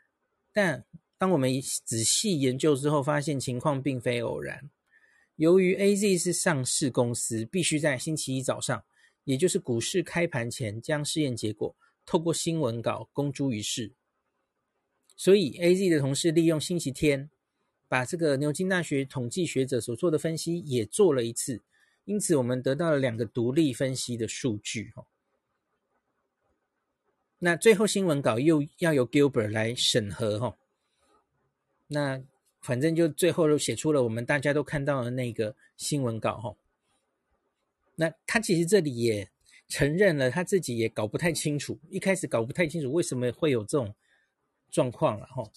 [0.52, 0.86] 但
[1.18, 1.50] 当我们
[1.84, 4.70] 仔细研究之后，发现情况并非偶然。
[5.36, 8.84] 由于 AZ 是上市公司，必须在星期一早上，
[9.24, 13.94] 也就是股市开盘前，将试验结果透过新闻稿公诸于世。
[15.22, 17.30] 所以，AZ 的同事利用星期天。
[17.88, 21.62] 把这个牛津大学统计学者所做的分析也做了一次，
[22.06, 24.92] 因此我们得到了两个独立分析的数据。
[27.38, 30.40] 那最后新闻稿又要由 Gilbert 来审核。
[30.40, 30.58] 哈，
[31.88, 32.24] 那
[32.62, 36.40] 反正就最后都写出了我们大家都看到的那个新闻稿。
[36.40, 36.56] 哈，
[37.96, 39.30] 那他其实这里也
[39.68, 43.94] 承认了他自己也搞不太清楚，一开始搞不太清楚为什么会有这种
[44.72, 45.28] 状况了。
[45.28, 45.52] 哈。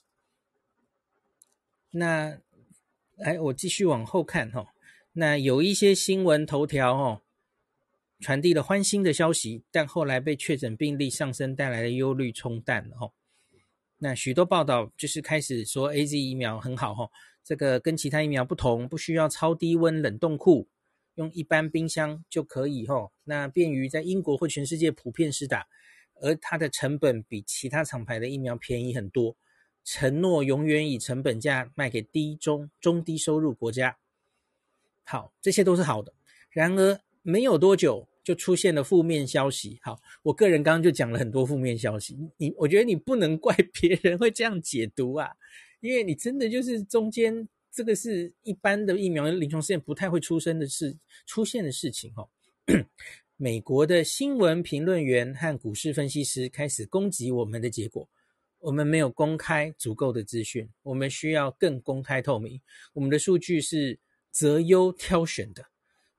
[1.90, 2.38] 那，
[3.18, 4.74] 哎，我继续往后看哈。
[5.12, 7.22] 那有一些新闻头条哦，
[8.18, 13.12] 传递了欢欣的消息，但后来被确诊病例上升带来的忧虑冲淡了哈。
[13.98, 17.08] 那许多报道就是开始说 AZ 疫苗很好哈，
[17.44, 20.68] 这个跟其他疫苗不同，不需要超低温冷冻库，
[21.14, 23.12] 用一般冰箱就可以哈。
[23.22, 25.68] 那便于在英国或全世界普遍施打，
[26.20, 29.36] 而它的成本比其他厂牌的疫苗便宜很多。
[29.84, 33.98] 承诺永远以成本价卖给低中中低收入国家。
[35.04, 36.14] 好，这些都是好的。
[36.48, 39.78] 然而，没有多久就出现了负面消息。
[39.82, 42.16] 好，我个人刚刚就讲了很多负面消息。
[42.38, 45.30] 你，我觉得你不能怪 别人会这样解读啊，
[45.80, 50.96] 因为你真的就是中间这个是一般的疫苗临床试验不太会出生的事
[51.26, 52.26] 出现的事情哈。
[53.36, 58.08] 美国的新闻评论员和股市分析师开始攻击我们的结果。
[58.60, 62.60] 我们没有公开足够的资讯，我们需要更公开透明。
[62.92, 63.98] 我们的数据是
[64.30, 65.66] 择优挑选的，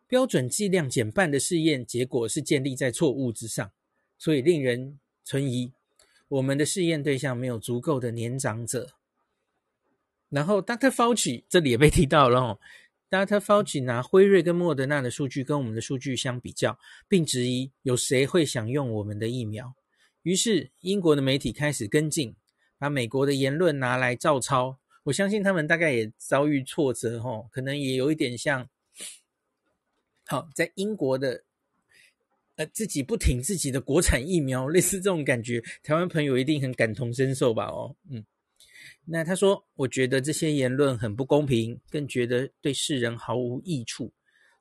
[0.07, 3.71] 标准剂量减半的试验结果是建立在错误之上，
[4.17, 5.71] 所以令人存疑。
[6.27, 8.91] 我们的试验对象没有足够的年长者。
[10.29, 10.89] 然后，Dr.
[10.89, 12.59] Fauci 这里也被提到了
[13.15, 13.39] ，Dr.
[13.39, 19.73] Fauci 拿辉瑞跟莫德纳的数据跟我们的数据相比较，并质疑有谁会想用我们的疫苗。
[20.23, 22.35] 于是，英国的媒体开始跟进，
[22.77, 24.79] 把美国的言论拿来照抄。
[25.03, 28.67] 我相信他们大概也遭遇挫折，吼，可能也有一点像，
[30.25, 31.43] 好，在英国的，
[32.55, 35.63] 呃，自己不挺自己的国产疫苗，类似这种感觉。
[35.83, 37.65] 台湾朋友一定很感同身受吧？
[37.67, 38.25] 哦，嗯，
[39.05, 44.13] 那他说，我觉得这些言论很不公平，更觉得对世人毫无益处。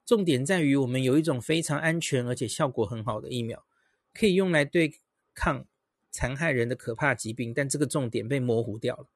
[0.04, 3.64] 重点在于，我们有一种非常安全而且效果很好的疫苗，
[4.12, 5.00] 可以用来对。
[5.36, 5.66] 抗
[6.12, 9.08] 残害人的可怕疾病，但这个重点被模糊掉了。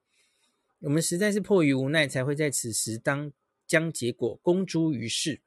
[0.80, 3.30] 我们实在是迫于无奈，才会在此时当
[3.64, 5.40] 将结果公诸于世。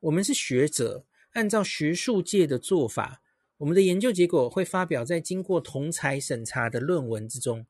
[0.00, 3.22] 我们是学者，按照学术界的做法，
[3.56, 7.64] 我们的研究结果会发表在经过同侪审查的论文之中，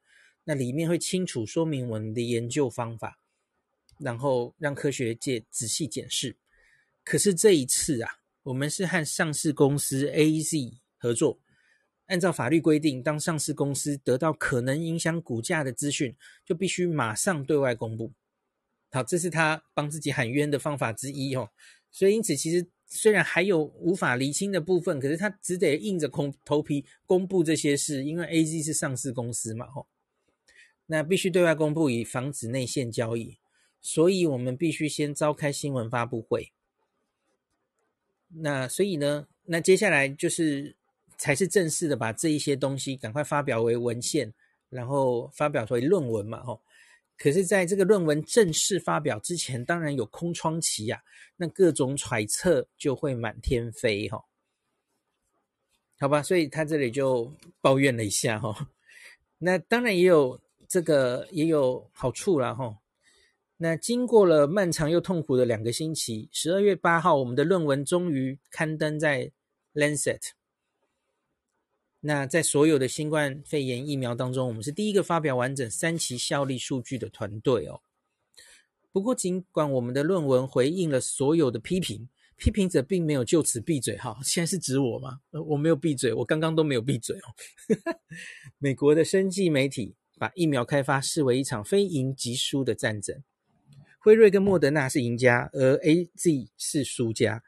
[0.45, 3.19] 那里面会清楚说明我们的研究方法，
[3.99, 6.37] 然后让科学界仔细检视。
[7.03, 11.39] 可是这一次啊，我们是和上市公司 AZ 合作。
[12.07, 18.13] 按照法律规定，当上市公司得到可能影响股价的资讯，就必须马上对外公布。
[18.91, 21.49] 好，这是他帮自己喊冤的方法之一哦。
[21.91, 26.07] 所以，因此，其实虽然还有无法厘清的部分，可是他只得硬着
[26.45, 29.87] 头皮公布这些事，因为 AZ 是上市公司嘛，吼。
[30.87, 33.39] 那必须对外公布，以防止内线交易。
[33.81, 36.53] 所以我们必须先召开新闻发布会。
[38.29, 40.77] 那所以呢，那接下来就是。
[41.17, 44.35] 才是正式的把这一些东西赶快发表为文献，
[44.69, 46.61] 然后发表为论文嘛，吼。
[47.17, 51.05] 可是，在这个论文正式发表之前，当然有空窗期呀，
[51.37, 54.25] 那各种揣测就会满天飞，哈。
[56.01, 58.69] 好吧，所以他这里就抱怨了一下，哈。
[59.39, 60.41] 那当然也有
[60.75, 62.79] 这个也有好处啦，哈。
[63.59, 69.27] 那经过了漫长又痛苦的两个星期，十二月八号，我们的论文终于刊登在
[69.73, 70.19] 《Lancet》。
[72.01, 77.81] 那在所有的新冠肺炎疫苗当中，我们是第一个发表完整三期效力数据的团队哦。
[78.91, 84.19] 不过，尽管我们的论文回应了所有的批评，批评者并没有就此闭嘴哈。
[84.25, 85.21] 现在是指我吗？
[85.47, 87.31] 我没有闭嘴，我刚刚都没有闭嘴哦。
[88.59, 89.95] 美国的生计媒体
[90.25, 93.23] 把疫苗开发视为一场非赢即输的战争。
[93.99, 97.43] 辉瑞跟莫德纳是赢家，而 AZ 是输家。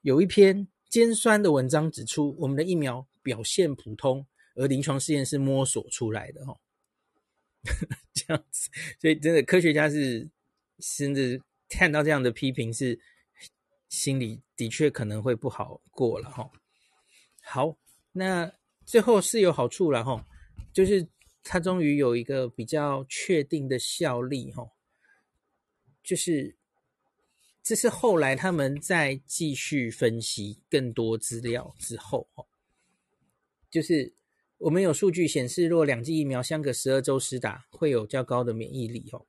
[0.00, 6.56] 有一篇尖酸的文章指出，我们的疫苗表现普通，而临床试验是摸索出来的，哈。
[8.14, 10.26] 这样子，所以真的科学家是
[10.78, 12.98] 甚至看到这样的批评，是
[13.90, 16.50] 心里的确可能会不好过了，哈。
[17.42, 17.76] 好，
[18.12, 18.50] 那
[18.86, 20.26] 最后是有好处了，哈，
[20.72, 21.06] 就是。
[21.44, 24.72] 它终于有一个比较确定的效力，吼，
[26.02, 26.56] 就是
[27.62, 32.46] 这是后来他们在继续分析更多资料之后，吼，
[33.70, 34.14] 就是
[34.58, 39.26] 我们有数据显示，若两剂疫苗相隔十二周施打，会有较高的免疫力，吼。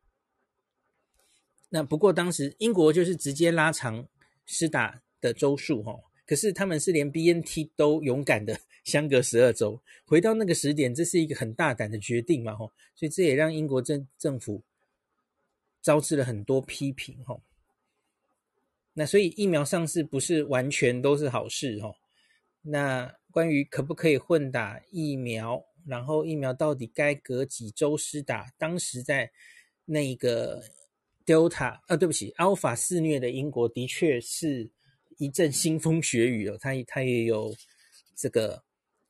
[1.70, 4.08] 那不过当时英国就是直接拉长
[4.46, 6.04] 施打的周数，吼。
[6.26, 14.62] 可是他们是连 BNT 都勇敢的相隔十二周，回到那个时点，这是一个很大胆的决定嘛，吼，所以这也让英国政政府
[15.82, 17.42] 招致了很多批评，吼。
[18.94, 21.96] 那所以疫苗上市不是完全都是好事，吼。
[22.62, 29.32] 那关于可不可以混打疫苗，然后疫苗到底该隔几周施打，当时在
[29.86, 30.64] 那个
[31.26, 34.70] Delta 啊，对不起，Alpha 肆虐的英国的确是。
[35.20, 37.56] 一阵腥风血雨哦，他他也有
[38.16, 38.64] 这个，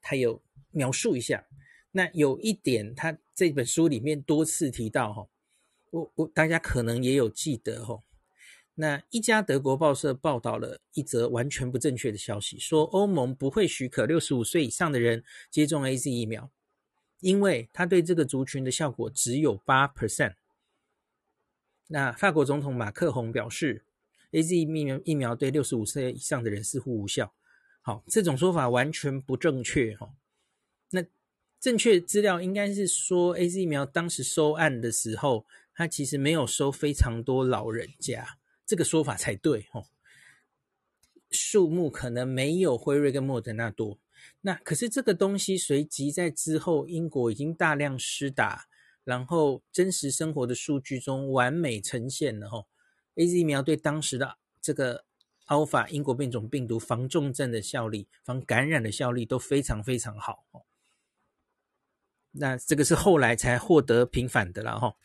[0.04, 0.40] 他有
[0.70, 1.48] 描述一下。
[1.90, 5.28] 那有一点，他这本书里面多次提到哈，
[5.90, 8.04] 我我大家可能也有记得哈。
[8.76, 16.52] 那一家德国报社报道了一则完全不正确的消息，说欧盟不会许可六十五岁以上的人接种 AZ 疫苗，
[17.22, 20.36] 因为他对这个族群的效果只有八 percent。
[21.88, 23.86] 那法国总统马克宏表示。
[24.34, 27.36] AZ 疫苗疫苗对六十五岁以上的人似乎无效，
[27.86, 30.16] 好，这种说法完全不正确哈。
[30.92, 31.04] 那
[31.60, 39.84] 正确资料应该是说，AZ 疫苗当时收案的时候，它其实没有收非常多老人家，这个说法才对哈。
[41.30, 44.00] 数目可能没有辉瑞跟莫德纳多，
[44.42, 48.68] 那可是这个东西随即在之后，英国已经大量施打，
[49.04, 52.66] 然后真实生活的数据中完美呈现了哈。
[53.16, 55.04] AZ 疫苗对当时的这个
[55.54, 60.44] Alpha 英国变种病毒防重症的效力、防感染的效力都非常非常好。
[62.32, 64.96] 那这个是后来才获得平反的了哈。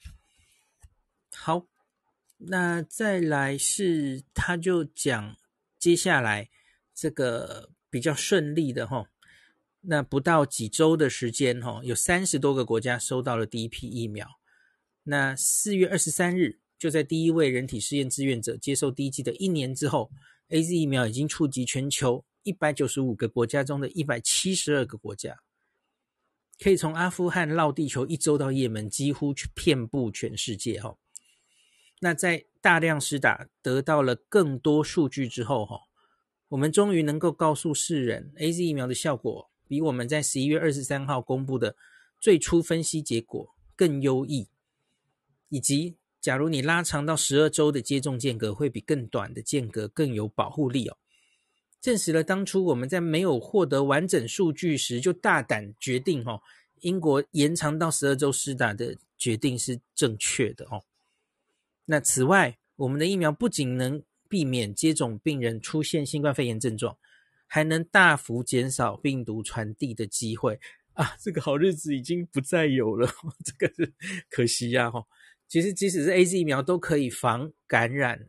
[1.34, 1.66] 好，
[2.38, 5.36] 那再来是他就讲
[5.78, 6.48] 接下来
[6.94, 9.10] 这个比较顺利的哈。
[9.82, 14.40] 那不到几周的时间哈，有三十多个国家收到了第一批疫苗。
[15.02, 16.60] 那四月二十三日。
[16.78, 20.12] 就在第一位人体试验志愿者接受第一剂的一年之后
[20.48, 25.42] ，AZ 疫苗已经触及全球一百九十五个国家中的一百七十二个国家，
[26.58, 30.96] 可以从阿富汗绕地球一周到也门，几乎遍布全世界哈。
[32.00, 35.80] 那在大量施打得到了更多数据之后哈，
[36.48, 41.76] 我们终于能够告诉世人，AZ 疫苗的效果比我们在十一月二十三号公布的
[42.18, 44.48] 最初分析结果更优异，
[45.50, 45.97] 以及。
[46.20, 50.96] 假如你拉长到十二周的接种间隔，会比更短的间隔更有保护力哦。
[51.80, 56.42] 证实了当初我们在没有获得完整数据时就大胆决定哦，
[56.80, 60.82] 英国延长到十二周施打的决定是正确的哦。
[61.84, 66.98] 那此外，我们的疫苗不仅能避免接种病人出现新冠肺炎症状，
[67.46, 70.58] 还能大幅减少病毒传递的机会
[70.94, 71.14] 啊！
[71.20, 73.08] 这个好日子已经不再有了，
[73.44, 73.94] 这个是
[74.28, 75.04] 可惜呀，哈。
[75.48, 78.28] 其实，即使是 AZ 疫苗都可以防感染，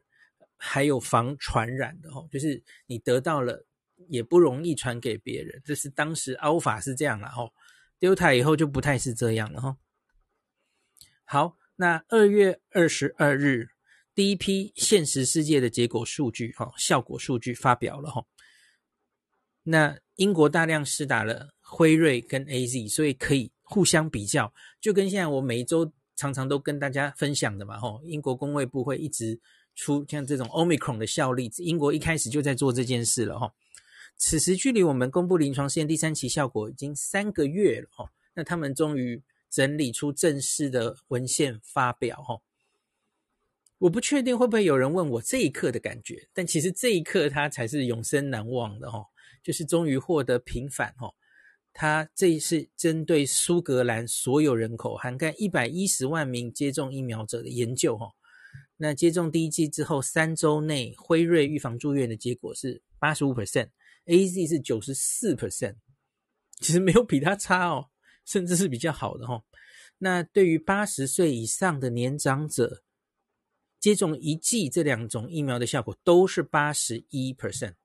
[0.55, 2.26] 还有防传染的哦。
[2.32, 3.65] 就是你得到了，
[4.07, 5.61] 也不容易传给别人。
[5.65, 7.51] 这是当时 Alpha 是这样了哦
[7.99, 9.78] ，Delta 以后就不太是这样了哈。
[11.26, 13.67] 好，那二月二十二日，
[14.15, 18.26] 第一批现实世界的结果数据哈，效果数据发表了哈。
[19.63, 25.91] 那英国大量施打了辉瑞跟 AZ，所以可以互相比较，就跟现在我每一周。
[26.20, 29.39] 常常都跟大家分享的嘛，吼，英国公卫部会一直
[29.74, 33.53] 出像这种 Omicron 的效力，英国一开始就在做这件事了，吼。
[34.17, 42.41] 此时距离我们公布临床试验第三期效果已经三个月了，吼，那他们终于整理出正式的文献发表，吼。
[43.78, 49.05] 我不确定会不会有人问我这一刻的感觉，但其实这一刻它才是永生难忘的，吼，
[49.41, 51.15] 就是终于获得平反，吼。
[51.74, 58.07] 它这一次针对苏格兰所有人口，涵盖一百一十万名接种疫苗者的研究，哈，
[58.76, 65.76] 那接种第一剂之后三周内，辉瑞预防住院的结果是八十五 percent，AZ 是九十四 percent，
[66.59, 67.86] 其实没有比它差哦，
[68.26, 69.43] 甚至是比较好的哈。
[69.99, 72.84] 那对于八十岁以上的年长者，
[73.80, 77.76] 接种一剂这两种疫苗的效果都是八十一 percent。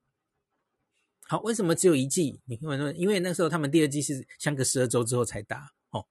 [1.27, 2.39] 好，为什么只有一剂？
[2.45, 6.05] 你问问，因为那时候他们第二剂是相隔十二周之后才打哦，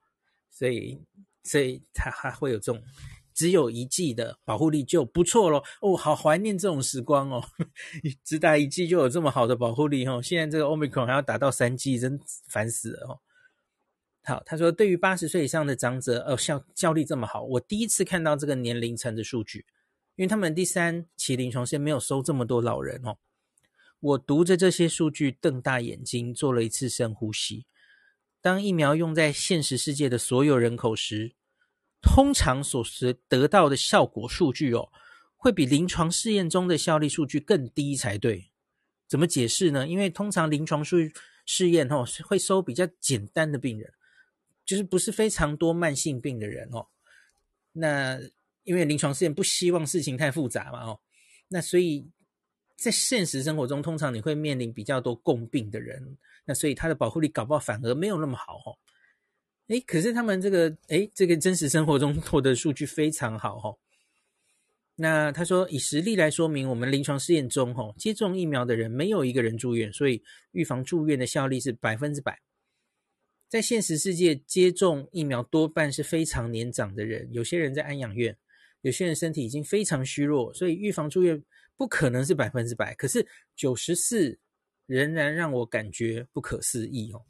[0.51, 1.01] 所以
[1.45, 2.83] 所以他还会有这种
[3.33, 5.63] 只有一剂的保护力就不错咯。
[5.81, 7.45] 哦，好怀念这种时光哦，
[8.25, 10.21] 只打一剂就有这么好的保护力哦。
[10.21, 13.21] 现在这个 Omicron 还要打到三剂，真烦死了哦。
[14.25, 19.67] 好，他说对于八十岁以上的长者，哦，效效力这么好，我第一次看到这个年龄层的数据，
[20.17, 23.19] 因为他们第三期临床线没有收这么多老人哦。
[24.05, 27.65] 我读着这些数据，瞪大眼睛，做了一次深呼吸。
[28.43, 31.35] 当疫苗用在现实世界的所有人口时，
[32.03, 32.85] 通常所
[33.27, 34.91] 得到的效果数据哦，
[35.37, 38.51] 会比临床试验中的效力数据更低才对。
[39.09, 39.89] 怎么解释呢？
[39.89, 40.99] 因为通常临床数
[41.47, 43.91] 试验哦，会收比较简单的病人，
[44.67, 46.89] 就是不是非常多慢性病的人哦。
[47.73, 48.21] 那
[48.65, 51.01] 因为临床试验不希望事情太复杂嘛哦，
[51.49, 52.11] 那所以。
[52.77, 58.77] 在现实生活中，通常你会面临比较多共病的人，那所以他的保护力搞不好反而没有那么好哦。
[59.69, 63.79] 诶，可是他们这个诶，这个真实生活中获得数据非常好哦。
[64.97, 70.23] 那他说，以实例来说明，我们临床试验中吼，接种疫苗的人没有一个人住院，所以
[70.53, 72.41] 预防住院的效力是百分之百。
[73.49, 78.37] 在现实世界，接种疫苗多半是非常年长的人，有些人在安养院，
[78.83, 81.43] 有些人身体已经非常虚弱，所以预防住院。
[81.77, 84.39] 不可能是百分之百，可是九十四
[84.87, 87.25] 仍然让我感觉不可思议哦。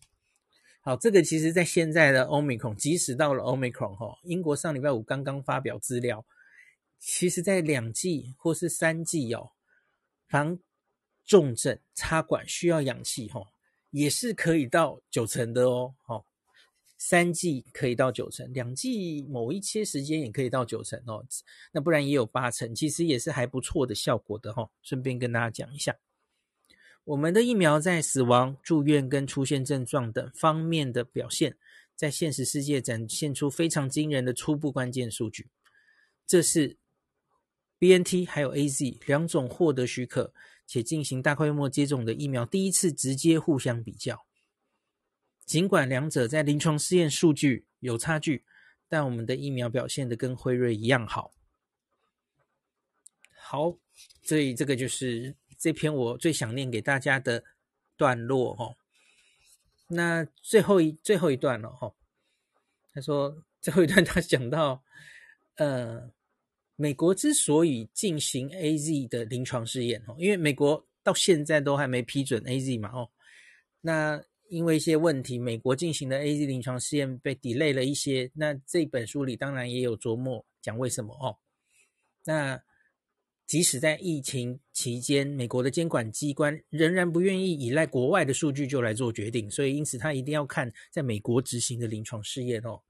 [0.81, 6.27] 好，这个其实在现在的 Omicron，即使到了 Omicron 哈，英国上礼拜五刚刚发表资料，
[6.99, 9.53] 其实在两剂或是三剂哦，
[10.29, 10.59] 防
[11.25, 13.43] 重症插管需要氧气哈，
[13.91, 15.95] 也是可以到九成的哦。
[16.03, 16.27] 好。
[17.07, 21.23] 三剂可以到九成，两剂某一些时间也可以到九成哦。
[21.71, 24.71] 那不然也有八成，其实也是还不错的效果的哈、哦。
[24.81, 25.95] 顺便跟大家讲一下，
[27.05, 31.59] 我们的疫苗在死亡、住院跟出现症状等方面的表现，
[31.95, 35.51] 在现实世界展现出非常惊人的初步关键数据。
[36.27, 36.79] 这是
[37.79, 40.33] BNT 还有 AZ 两种获得许可
[40.67, 44.25] 且进行大规模接种的疫苗第一次直接互相比较。
[45.45, 48.45] 尽管两者在临床试验数据有差距，
[48.89, 51.35] 但我们的疫苗表现的跟辉瑞一样好。
[53.37, 53.77] 好，
[54.23, 57.45] 所以这个就是这篇我最想念给大家的
[57.97, 58.75] 段落哦。
[59.89, 61.95] 那最后一最后一段了哈，
[62.95, 64.83] 他说最后一段他讲到，
[65.57, 66.11] 呃，
[66.77, 73.11] 美国之所以进行 AZ 的临床试验哦，因为美国到现在都还没批准 AZ 嘛哦，
[73.83, 74.25] 那。
[74.55, 78.31] 因为一些问题，美国进行的 AZ 临床试验被 delay 了一些。
[78.35, 81.37] 那这本书里当然也有琢磨讲为什么哦。
[82.25, 82.63] 那
[83.47, 92.81] 即使在疫情期间，美国的监管机关仍然不愿意依赖国外的数据就来做决定，所以因此他一定要看在美国执行的临床试验哦。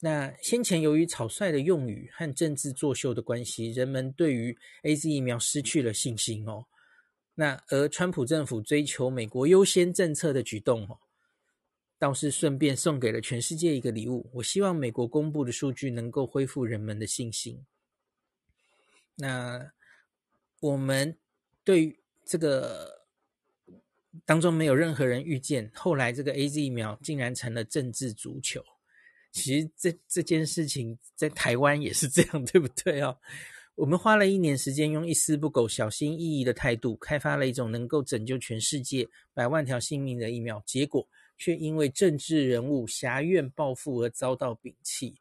[0.00, 6.66] 那先前由于草率的用语和政治作秀的关系，人们对于 AZ 疫苗失去了信心哦。
[7.34, 10.98] 那而川普政府追求美国优先政策的举动，哦，
[11.98, 14.30] 倒是顺便送给了全世界一个礼物。
[14.34, 17.64] 我希望美国公布的数据能够恢复人们的信心。
[19.16, 19.72] 那
[20.60, 21.16] 我们
[21.64, 23.04] 对这个
[24.24, 28.64] 当中没有任何人预见，后来这个 AZ 疫苗竟然成了政治足球。
[29.32, 33.18] 其实这这件事情在台湾也是这样，对不对哦？
[33.76, 45.16] 我们花了一年时间，用一丝不苟、小心翼翼的态度，开发了一种能够拯救全世界百万条性命的疫苗，结果却因为政治人物挟怨报复而遭到摒弃。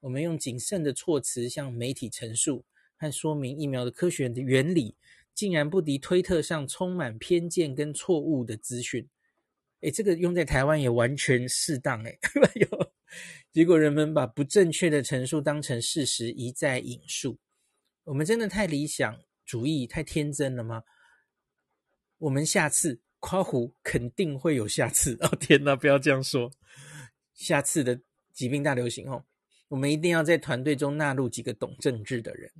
[0.00, 2.64] 我们用谨慎的措辞向媒体陈述
[2.96, 4.94] 和说明疫苗的科学的原理，
[5.34, 9.06] 竟然不敌推特上充满偏见跟错误的资讯。
[9.82, 12.18] 诶，这个用在台湾也完全适当诶。
[12.42, 12.92] 哎呦，
[13.52, 17.36] 结果人们把不正确的陈述当成事实，一再引述。
[18.10, 20.82] 我们真的太理想主义、太天真了吗？
[22.18, 25.28] 我们下次夸胡肯定会有下次哦！
[25.38, 26.50] 天哪，不要这样说。
[27.34, 28.00] 下次的
[28.32, 29.24] 疾病大流行哦，
[29.68, 32.52] 我们一定要在团队中纳入几个懂政治的人。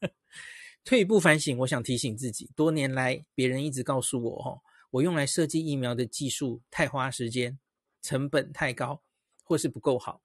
[0.84, 4.60] 退一步反省，我想提醒自己，多年来别人一直告诉我哦，
[4.90, 7.58] 我用来设计疫苗的技术太花时间，
[8.02, 9.02] 成本太高，
[9.42, 10.20] 或是不够好。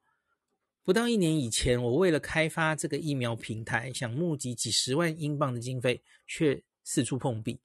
[0.86, 7.62] 不到一年以前，我为了开发这个疫苗平台，想募集几十万英镑的经费，却四处碰壁。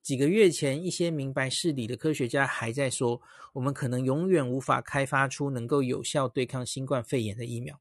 [0.00, 3.20] 几个月前，一些明白事理的科学家还在说，
[3.52, 7.80] 我们可能永远无法开发出能够有效对抗新冠肺炎的疫苗。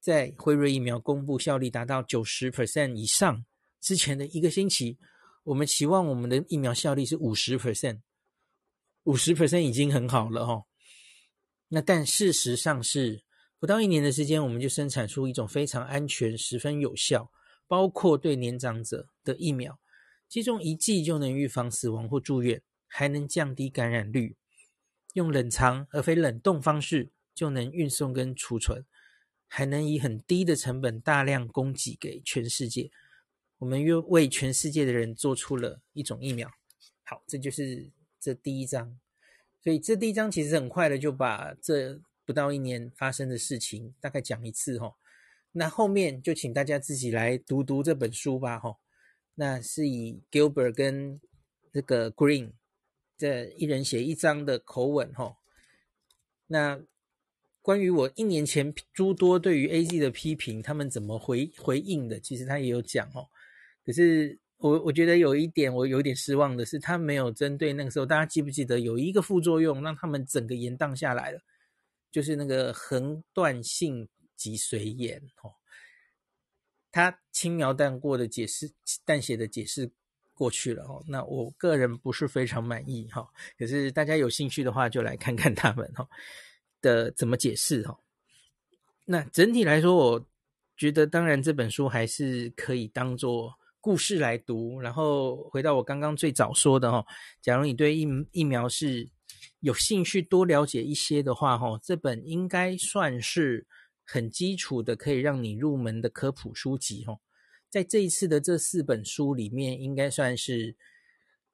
[0.00, 3.44] 在辉瑞疫苗公布效力达到九十 percent 以上
[3.80, 4.98] 之前的一个星期，
[5.44, 8.00] 我们期望我们的疫苗效力是五十 percent，
[9.04, 10.66] 五十 percent 已经很好了哦。
[11.70, 13.22] 那但事实上是
[13.58, 17.32] 不到一年的时间，我们就生产出一种非常安全、十分有效，
[17.66, 19.80] 包括对年长者的疫苗，
[20.28, 24.36] 接种一剂就能预防死亡或住院，还能降低感染率，
[25.14, 28.84] 用冷藏而非冷冻方式就能运送跟储存。
[29.52, 32.88] 还能以很低的成本大量供给给全世界，
[33.58, 36.48] 我们又为全世界的人做出了一种疫苗。
[37.02, 37.90] 好，这就是
[38.20, 38.96] 这第一章。
[39.62, 44.94] 所以这第一章其实很快的就把这不到一年发生的事情大概讲一次哈。
[45.52, 48.76] 那后面就请大家自己来读读这本书吧哈。
[49.34, 51.20] 那是以 Gilbert 跟
[51.72, 52.52] 这个 Green
[53.16, 55.36] 这一人写一章的口吻哈。
[56.46, 56.82] 那。
[57.62, 62.18] 关于我一年前诸多对于 AZ 的批评，他们怎么回回应的？
[62.18, 63.28] 其实他也有讲哦。
[63.84, 71.40] 可是我我觉得有一点我有点失望的是，他没有针对那个时候，大家记不记得有一个副作用让他们整个延宕下来了？
[72.12, 75.52] 就是那个横断性脊髓炎哦。
[76.92, 78.70] 他轻描淡过的解释，
[79.04, 79.90] 淡写的解释
[80.34, 81.04] 过去了哦。
[81.06, 83.28] 那我个人不是非常满意哈。
[83.56, 86.08] 可是大家有兴趣的话，就来看看他们哈。
[86.82, 87.98] 的怎么解释哈？
[89.04, 90.26] 那整体来说，我
[90.76, 94.80] 觉得当然这本书还是可以当做故事来读。
[94.80, 97.04] 然后回到我刚刚最早说的哈，
[97.40, 99.08] 假如你对疫疫苗是
[99.60, 103.66] 有兴趣多了解一些的话哈，这本应该算是
[104.04, 107.18] 很基础的可以让你入门的科普书籍哈。
[107.68, 110.76] 在这一次的这四本书里面，应该算是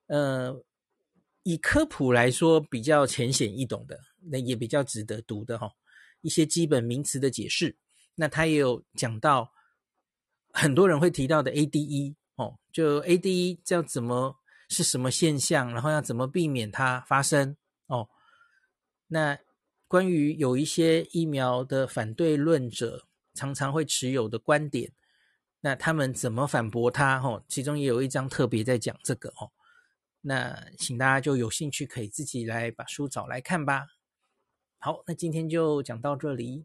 [0.06, 0.64] 呃。
[1.48, 3.96] 以科普来说，比较浅显易懂的，
[4.32, 5.70] 那也比较值得读的哈。
[6.20, 7.76] 一些基本名词的解释，
[8.16, 9.52] 那他也有讲到
[10.56, 14.36] 很多人会提到的 ADE 哦，就 ADE 叫怎么
[14.70, 18.08] 是什么现象，然后要怎么避免它发生哦。
[19.08, 19.38] 那
[19.86, 24.92] 关于有一些疫苗的反对论者常常会持有的观点，
[25.60, 27.20] 那他们怎么反驳它？
[27.20, 29.52] 哦，其中也有一章特别在讲这个哦。
[30.22, 33.86] 那请大家就有兴趣可以自己来把书找来看吧。
[34.78, 36.64] 好，那今天就讲到这里，